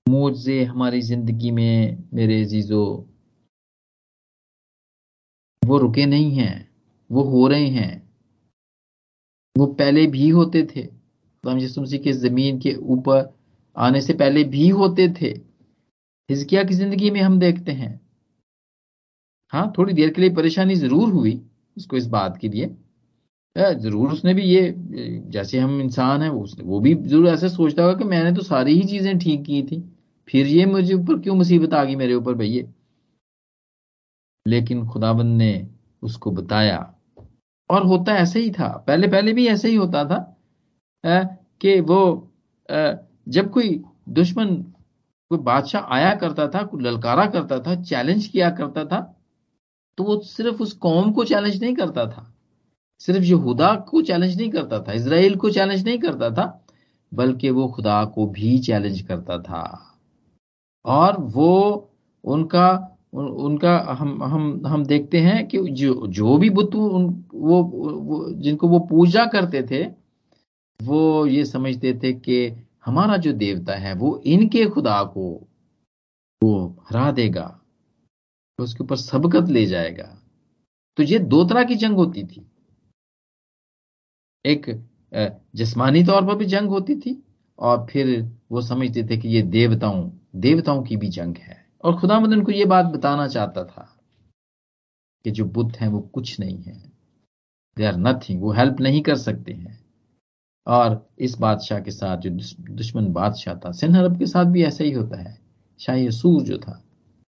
मुआवजे 0.06 0.62
हमारी 0.64 1.00
ज़िंदगी 1.02 1.50
में 1.50 2.08
मेरे 2.14 2.44
जीजो 2.44 2.84
वो 5.62 5.78
रुके 5.78 6.06
नहीं 6.06 6.30
हैं 6.32 6.68
वो 7.10 7.22
हो 7.22 7.46
रहे 7.48 7.66
हैं। 7.68 7.94
वो 9.56 9.66
पहले 9.74 10.06
भी 10.06 10.28
होते 10.28 10.62
थे। 10.66 10.88
यसु 11.44 11.80
मसीह 11.80 12.00
के 12.02 12.12
ज़मीन 12.12 12.58
के 12.60 12.74
ऊपर 12.74 13.22
आने 13.76 14.00
से 14.00 14.12
पहले 14.14 14.44
भी 14.46 14.68
होते 14.70 15.08
थे। 15.12 15.28
हिजकिया 16.28 16.62
की 16.64 16.74
ज़िंदगी 16.74 17.10
में 17.10 17.20
हम 17.20 17.38
देखते 17.38 17.72
हैं। 17.72 18.00
हाँ 19.52 19.72
थोड़ी 19.78 19.92
देर 19.94 20.10
के 20.10 20.20
लिए 20.20 20.30
परेशानी 20.34 20.74
ज़रूर 20.76 21.08
हुई 21.10 21.40
उसको 21.76 21.96
इस 21.96 22.06
बात 22.08 22.36
के 22.36 22.48
लिए। 22.48 22.74
ज़रूर 23.56 24.12
उसने 24.12 24.34
भी 24.34 24.42
ये, 24.44 24.74
जैसे 25.30 25.58
हम 25.58 25.80
इंसान 25.80 26.22
है, 26.22 26.30
वो 26.30 26.80
भी 26.80 26.94
ज़रूर 26.94 27.28
ऐसे 27.28 27.48
सोचता 27.48 27.82
होगा 27.82 27.98
कि 27.98 28.04
मैंने 28.04 28.32
तो 28.32 28.42
सारी 28.44 28.74
ही 28.74 28.82
चीज़ें 28.88 29.18
ठीक 29.18 29.44
की 29.44 29.62
थी। 29.64 29.80
फिर 30.28 30.46
ये 30.46 30.66
मुझे 30.66 30.94
ऊपर 30.94 31.20
क्यों 31.20 31.34
मुसीबत 31.36 31.74
आ 31.74 31.84
गई 31.84 31.96
मेरे 31.96 32.14
ऊपर 32.14 32.34
भैया? 32.34 32.64
लेकिन 34.46 34.86
खुदाबंद 34.86 35.36
ने 35.38 35.66
उसको 36.02 36.30
बताया, 36.30 36.78
और 37.70 37.86
होता 37.86 38.16
ऐसे 38.16 38.40
ही 38.40 38.50
था। 38.50 38.68
पहले 38.86 39.08
पहले 39.08 39.32
भी 39.32 39.46
ऐसे 39.48 39.68
ही 39.68 39.74
होता 39.76 40.04
था 40.04 40.18
कि 41.60 41.80
वो 41.82 42.02
जब 43.26 43.50
कोई 43.52 43.80
दुश्मन 44.08 44.54
कोई 45.30 45.38
बादशाह 45.38 45.94
आया 45.94 46.14
करता 46.14 46.46
था 46.48 46.62
कोई 46.62 46.82
ललकारा 46.82 47.26
करता 47.26 47.58
था 47.60 47.74
चैलेंज 47.82 48.26
किया 48.26 48.50
करता 48.50 48.84
था 48.84 49.00
तो 49.98 50.04
वो 50.04 50.18
सिर्फ़ 50.20 50.62
उस 50.62 50.72
कौम 50.72 51.12
को 51.12 51.24
चैलेंज 51.24 51.62
नहीं 51.62 51.74
करता 51.74 52.06
था। 52.06 52.32
सिर्फ़ 53.00 53.24
यहूदा 53.24 53.74
को 53.90 54.02
चैलेंज 54.02 54.36
नहीं 54.36 54.50
करता 54.50 54.78
था 54.82 54.92
इसराइल 54.92 55.36
को 55.36 55.50
चैलेंज 55.50 55.84
नहीं 55.84 55.98
करता 55.98 56.30
था 56.30 56.44
बल्कि 57.12 57.50
वो 57.50 57.66
खुदा 57.68 58.04
को 58.04 58.26
भी 58.26 58.58
चैलेंज 58.58 59.00
करता 59.02 59.38
था। 59.38 59.62
और 60.84 61.20
वो 61.20 61.90
उनका 62.24 62.68
उनका 63.14 63.76
हम 63.98 64.22
हम 64.24 64.66
हम 64.66 64.84
देखते 64.86 65.20
हैं 65.20 65.46
कि 65.48 65.58
जो 65.58 66.06
जो 66.06 66.36
भी 66.38 66.50
बुत 66.50 66.74
वो, 66.74 67.62
वो 67.62 68.30
जिनको 68.32 68.68
वो 68.68 68.78
पूजा 68.78 69.24
करते 69.26 69.62
थे 69.70 69.84
वो 70.80 71.26
ये 71.26 71.44
समझते 71.44 71.92
थे 72.02 72.12
कि 72.12 72.48
हमारा 72.86 73.16
जो 73.16 73.32
देवता 73.32 73.74
है, 73.74 73.92
वो 73.94 74.16
इनके 74.26 74.64
खुदा 74.66 75.02
को, 75.04 75.28
वो 76.42 76.84
हरा 76.90 77.10
देगा 77.12 77.46
तो 78.58 78.64
उसके 78.64 78.84
ऊपर 78.84 78.96
सबकत 78.96 79.48
ले 79.48 79.64
जाएगा। 79.66 80.04
तो 80.98 81.02
ये 81.02 81.18
दो 81.18 81.44
तरह 81.44 81.64
की 81.64 81.74
जंग 81.74 81.96
होती 81.96 82.24
थी। 82.24 82.46
एक 84.44 84.66
जिस्मानी 85.56 86.02
तौर 86.04 86.26
पर 86.26 86.36
भी 86.36 86.44
जंग 86.44 86.68
होती 86.68 86.96
थी, 86.96 87.22
और 87.58 87.86
फिर 87.86 88.08
वो 88.50 88.60
समझते 88.62 89.02
थे 89.04 89.16
कि 89.16 89.28
ये 89.28 89.42
देवताओं 89.42 90.10
देवताओं 90.36 90.82
की 90.82 90.96
भी 90.96 91.08
जंग 91.08 91.36
है। 91.36 91.64
और 91.84 91.98
खुदा 92.00 92.18
मदन 92.20 92.42
को 92.44 92.52
ये 92.52 92.64
बात 92.64 92.86
बताना 92.86 93.26
चाहता 93.28 93.64
था 93.64 93.92
कि 95.24 95.30
जो 95.30 95.44
बुद्ध 95.44 95.76
हैं, 95.76 95.88
वो 95.88 96.00
कुछ 96.00 96.38
नहीं 96.40 96.62
है। 96.62 96.74
दे 97.76 97.84
आर 97.84 97.96
नथिंग 97.96 98.42
वो 98.42 98.52
हेल्प 98.52 98.80
नहीं 98.80 99.02
कर 99.02 99.16
सकते 99.16 99.52
हैं। 99.52 99.85
और 100.66 101.06
इस 101.18 101.38
बादशाह 101.38 101.80
के 101.80 101.90
साथ 101.90 102.16
जो 102.18 102.30
दुश्मन 102.70 103.12
बादशाह 103.12 103.54
था, 103.56 103.70
सिन्हा 103.72 104.00
अरब 104.00 104.18
के 104.18 104.26
साथ 104.26 104.44
भी 104.44 104.62
ऐसा 104.64 104.84
ही 104.84 104.92
होता 104.92 105.20
है। 105.20 105.38
शाही 105.80 106.10
सूर 106.12 106.42
जो 106.42 106.58
था, 106.58 106.82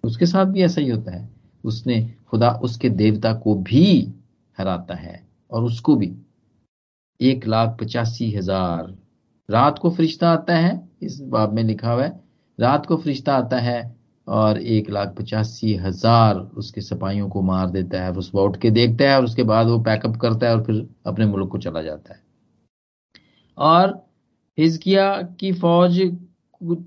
उसके 0.05 0.27
साथ 0.27 0.47
भी 0.47 0.63
ऐसा 0.63 0.81
ही 0.81 0.91
होता 0.91 1.13
है। 1.13 1.29
उसने 1.65 2.01
खुदा 2.31 2.51
उसके 2.63 2.89
देवता 2.91 3.33
को 3.35 3.55
भी 3.63 4.13
हराता 4.59 4.95
है 4.95 5.23
और 5.51 5.65
उसको 5.65 5.97
भी। 5.97 6.13
एक 7.21 7.47
लाख 7.47 7.77
पचासी 7.81 8.31
हज़ार। 8.33 8.95
रात 9.49 9.79
को 9.79 9.91
फरिश्ता 9.91 10.31
आता 10.31 10.57
है, 10.57 10.89
इस 11.03 11.21
बाब 11.23 11.53
में 11.53 11.63
लिखा 11.63 11.93
हुआ 11.93 12.05
है, 12.05 12.21
रात 12.59 12.87
को 12.87 12.97
फरिश्ता 12.97 13.35
आता 13.35 13.59
है 13.59 13.97
और 14.27 14.59
एक 14.59 14.91
लाख 14.91 15.15
पचासी 15.19 15.75
हज़ार 15.77 16.39
उसके 16.57 16.81
सिपाहियों 16.81 17.29
को 17.29 17.43
मार 17.43 17.71
देता 17.71 18.03
है 18.03 18.13
उस 18.13 18.31
उठ 18.35 18.57
के 18.57 18.71
देखता 18.71 19.11
है 19.11 19.17
और 19.17 19.25
उसके 19.25 19.43
बाद 19.43 19.67
वो 19.67 19.79
पैकअप 19.81 20.17
करता 20.17 20.47
है 20.47 20.57
और 20.57 20.65
फिर 20.65 20.87
अपने 21.07 21.27
मुल्क 21.27 21.51
को 21.51 21.59
चला 21.59 21.83
जाता 21.83 22.15
है। 22.15 22.21
और 23.59 23.91
हिजकिया 24.59 25.11
की 25.41 25.53
फौज 25.55 26.01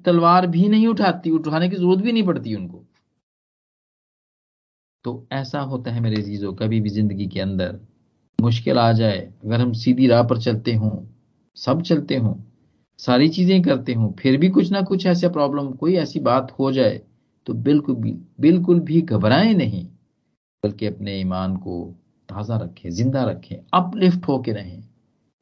तलवार 0.05 0.47
भी 0.47 0.67
नहीं 0.69 0.87
उठाती, 0.87 1.31
उठाने 1.31 1.69
की 1.69 1.75
ज़रूरत 1.75 2.03
भी 2.03 2.11
नहीं 2.11 2.23
पड़ती 2.25 2.55
उनको। 2.55 2.83
तो 5.05 5.11
ऐसा 5.31 5.59
होता 5.61 5.91
है 5.91 5.99
मेरे 6.01 6.21
जीजों 6.21 6.53
कभी 6.55 6.79
भी 6.81 6.89
ज़िंदगी 6.89 7.27
के 7.27 7.39
अंदर 7.39 7.79
मुश्किल 8.39 8.77
आ 8.79 8.91
जाए, 8.93 9.19
अगर 9.45 9.61
हम 9.61 9.71
सीधी 9.73 10.07
राह 10.07 10.23
पर 10.23 10.39
चलते 10.41 10.73
हों, 10.73 10.91
सब 11.57 11.81
चलते 11.81 12.15
हों, 12.17 12.33
सारी 12.99 13.27
चीज़ें 13.29 13.61
करते 13.61 13.93
हों, 13.93 14.11
फिर 14.13 14.37
भी 14.37 14.49
कुछ 14.49 14.71
ना 14.71 14.81
कुछ 14.83 15.05
ऐसा 15.05 15.29
प्रॉब्लम 15.29 15.71
कोई 15.73 15.95
ऐसी 15.97 16.19
बात 16.21 16.51
हो 16.59 16.71
जाए 16.71 17.01
तो 17.47 17.53
बिल्कुल 17.55 17.95
भी 17.95 18.11
बिल्कुल 18.41 18.79
भी 18.81 19.01
घबराएँ 19.03 19.53
नहीं, 19.55 19.85
बल्कि 20.63 20.85
अपने 20.85 21.19
ईमान 21.19 21.55
को 21.57 21.83
ताज़ा 22.29 22.57
रखें, 22.57 22.89
ज़िंदा 22.91 23.23
रखें, 23.25 23.57
अपलिफ्ट 23.73 24.27
होके 24.27 24.51
रहें। 24.53 24.81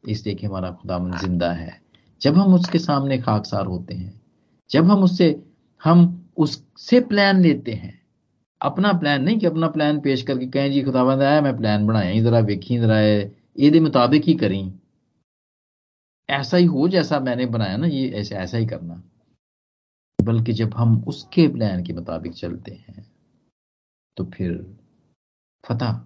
इसलिए 0.08 0.36
कि 0.36 0.46
हमारा 0.48 0.72
खुदा 0.72 0.98
ज़िंदा 1.18 1.52
है। 1.52 1.80
जब 2.22 2.38
हम 2.38 2.54
उसके 2.54 2.80
सामने 2.80 3.18
खाकसार 3.18 3.66
होते 3.66 3.96
हैं 3.96 4.22
जब 4.70 4.90
हम 4.92 5.04
उससे 5.04 5.36
हम 5.82 6.30
उससे 6.38 7.00
प्लान 7.00 7.42
लेते 7.42 7.74
हैं 7.74 7.94
अपना 8.62 8.92
प्लान 8.94 9.24
नहीं 9.24 9.38
कि 9.40 9.46
अपना 9.46 9.68
प्लान 9.68 10.00
पेश 10.00 10.22
करके 10.24 10.48
कहें 10.48 10.72
जी 10.72 10.82
खुदावंद 10.84 11.22
आया 11.22 11.42
मैं 11.42 11.56
प्लान 11.58 11.88
बनाया 11.88 12.22
जरा 12.24 12.40
वेखी 12.40 12.78
जरा 12.78 13.00
ये 13.00 13.80
मुताबिक 13.80 14.24
ही 14.24 14.34
करी। 14.36 14.62
ऐसा 16.30 16.58
ही 16.58 16.66
हो 16.66 16.88
जैसा 16.88 17.20
मैंने 17.20 17.46
बनाया 17.46 17.78
ना 17.78 17.88
ये 17.88 18.10
ऐसे 18.12 18.36
ऐसा 18.36 18.58
ही 18.58 18.66
करना। 18.66 19.02
बल्कि 20.20 20.54
जब 20.54 20.74
हम 20.74 21.04
उसके 21.08 21.48
प्लान 21.48 21.84
के 21.84 21.94
मुताबिक 21.94 22.34
चलते 22.34 22.72
हैं 22.72 23.06
तो 24.18 24.26
फिर 24.26 24.54
फतह 25.64 26.00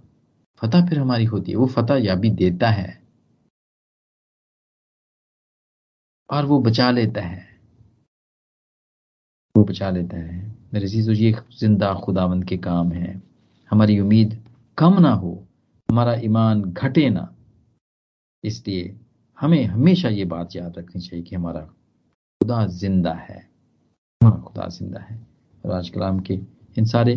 फतह 0.62 0.86
फिर 0.90 1.00
हमारी 1.00 1.26
होती 1.26 1.52
है। 1.52 1.58
वो 1.58 1.68
फतह 1.68 2.16
भी 2.16 2.30
देता 2.30 2.70
है। 2.70 3.01
और 6.32 6.46
वो 6.46 6.60
बचा 6.62 6.92
लेता 6.92 7.22
है। 7.22 7.60
वो 9.56 9.64
बचा 9.64 9.90
लेता 9.90 10.18
है। 10.18 10.40
मेरे 10.74 10.88
चीज़ों 10.88 11.16
ये 11.16 11.32
ज़िंदा 11.60 11.94
खुदावंद 11.94 12.46
के 12.46 12.58
काम 12.58 12.92
है। 12.92 13.22
हमारी 13.72 14.00
उम्मीद 14.00 14.44
कम 14.78 15.00
ना 15.00 15.12
हो, 15.12 15.48
हमारा 15.90 16.14
ईमान 16.14 16.62
घटे 16.62 17.10
ना। 17.10 17.36
इसलिए 18.44 19.00
हमें 19.40 19.66
हमेशा 19.66 20.10
ये 20.10 20.26
बात 20.26 20.56
याद 20.56 20.78
रखनी 20.78 21.02
चाहिए 21.02 21.26
कि 21.26 21.36
हमारा 21.36 21.62
खुदा 21.62 22.66
ज़िंदा 22.68 23.14
है। 23.14 23.40
हमारा 24.22 24.42
खुदा 24.42 24.68
ज़िंदा 24.68 25.00
है। 25.00 25.28
और 25.66 25.72
आज 25.72 25.90
कलाम 25.90 26.20
के 26.20 26.34
इन 26.78 26.86
सारे 26.86 27.14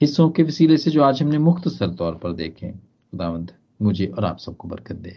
हिस्सों 0.00 0.30
के 0.30 0.42
वसीले 0.42 0.76
से 0.76 0.90
जो 0.90 1.02
आज 1.02 1.22
हमने 1.22 1.38
मुख्तसर 1.38 1.94
तौर 1.94 2.14
पर 2.14 2.32
देखे, 2.32 2.70
खुदावंद 2.70 3.52
मुझे 3.82 4.06
और 4.06 4.24
आप 4.24 4.38
सबको 4.38 4.68
बरकत 4.68 4.96
दे। 4.96 5.16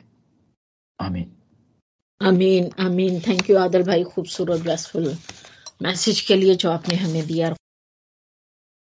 आमीन। 1.00 1.32
आमीन 2.24 2.70
आमीन 2.82 3.20
थैंक 3.22 3.50
यू 3.50 3.58
आदल 3.60 3.84
भाई, 3.86 4.04
खूबसूरत 4.12 4.62
ब्लेसफुल 4.62 5.08
मैसेज 5.82 6.22
के 6.28 6.36
लिए 6.38 6.56
जो 6.58 6.70
आपने 6.72 6.96
हमें 6.98 7.26
दिया। 7.28 7.54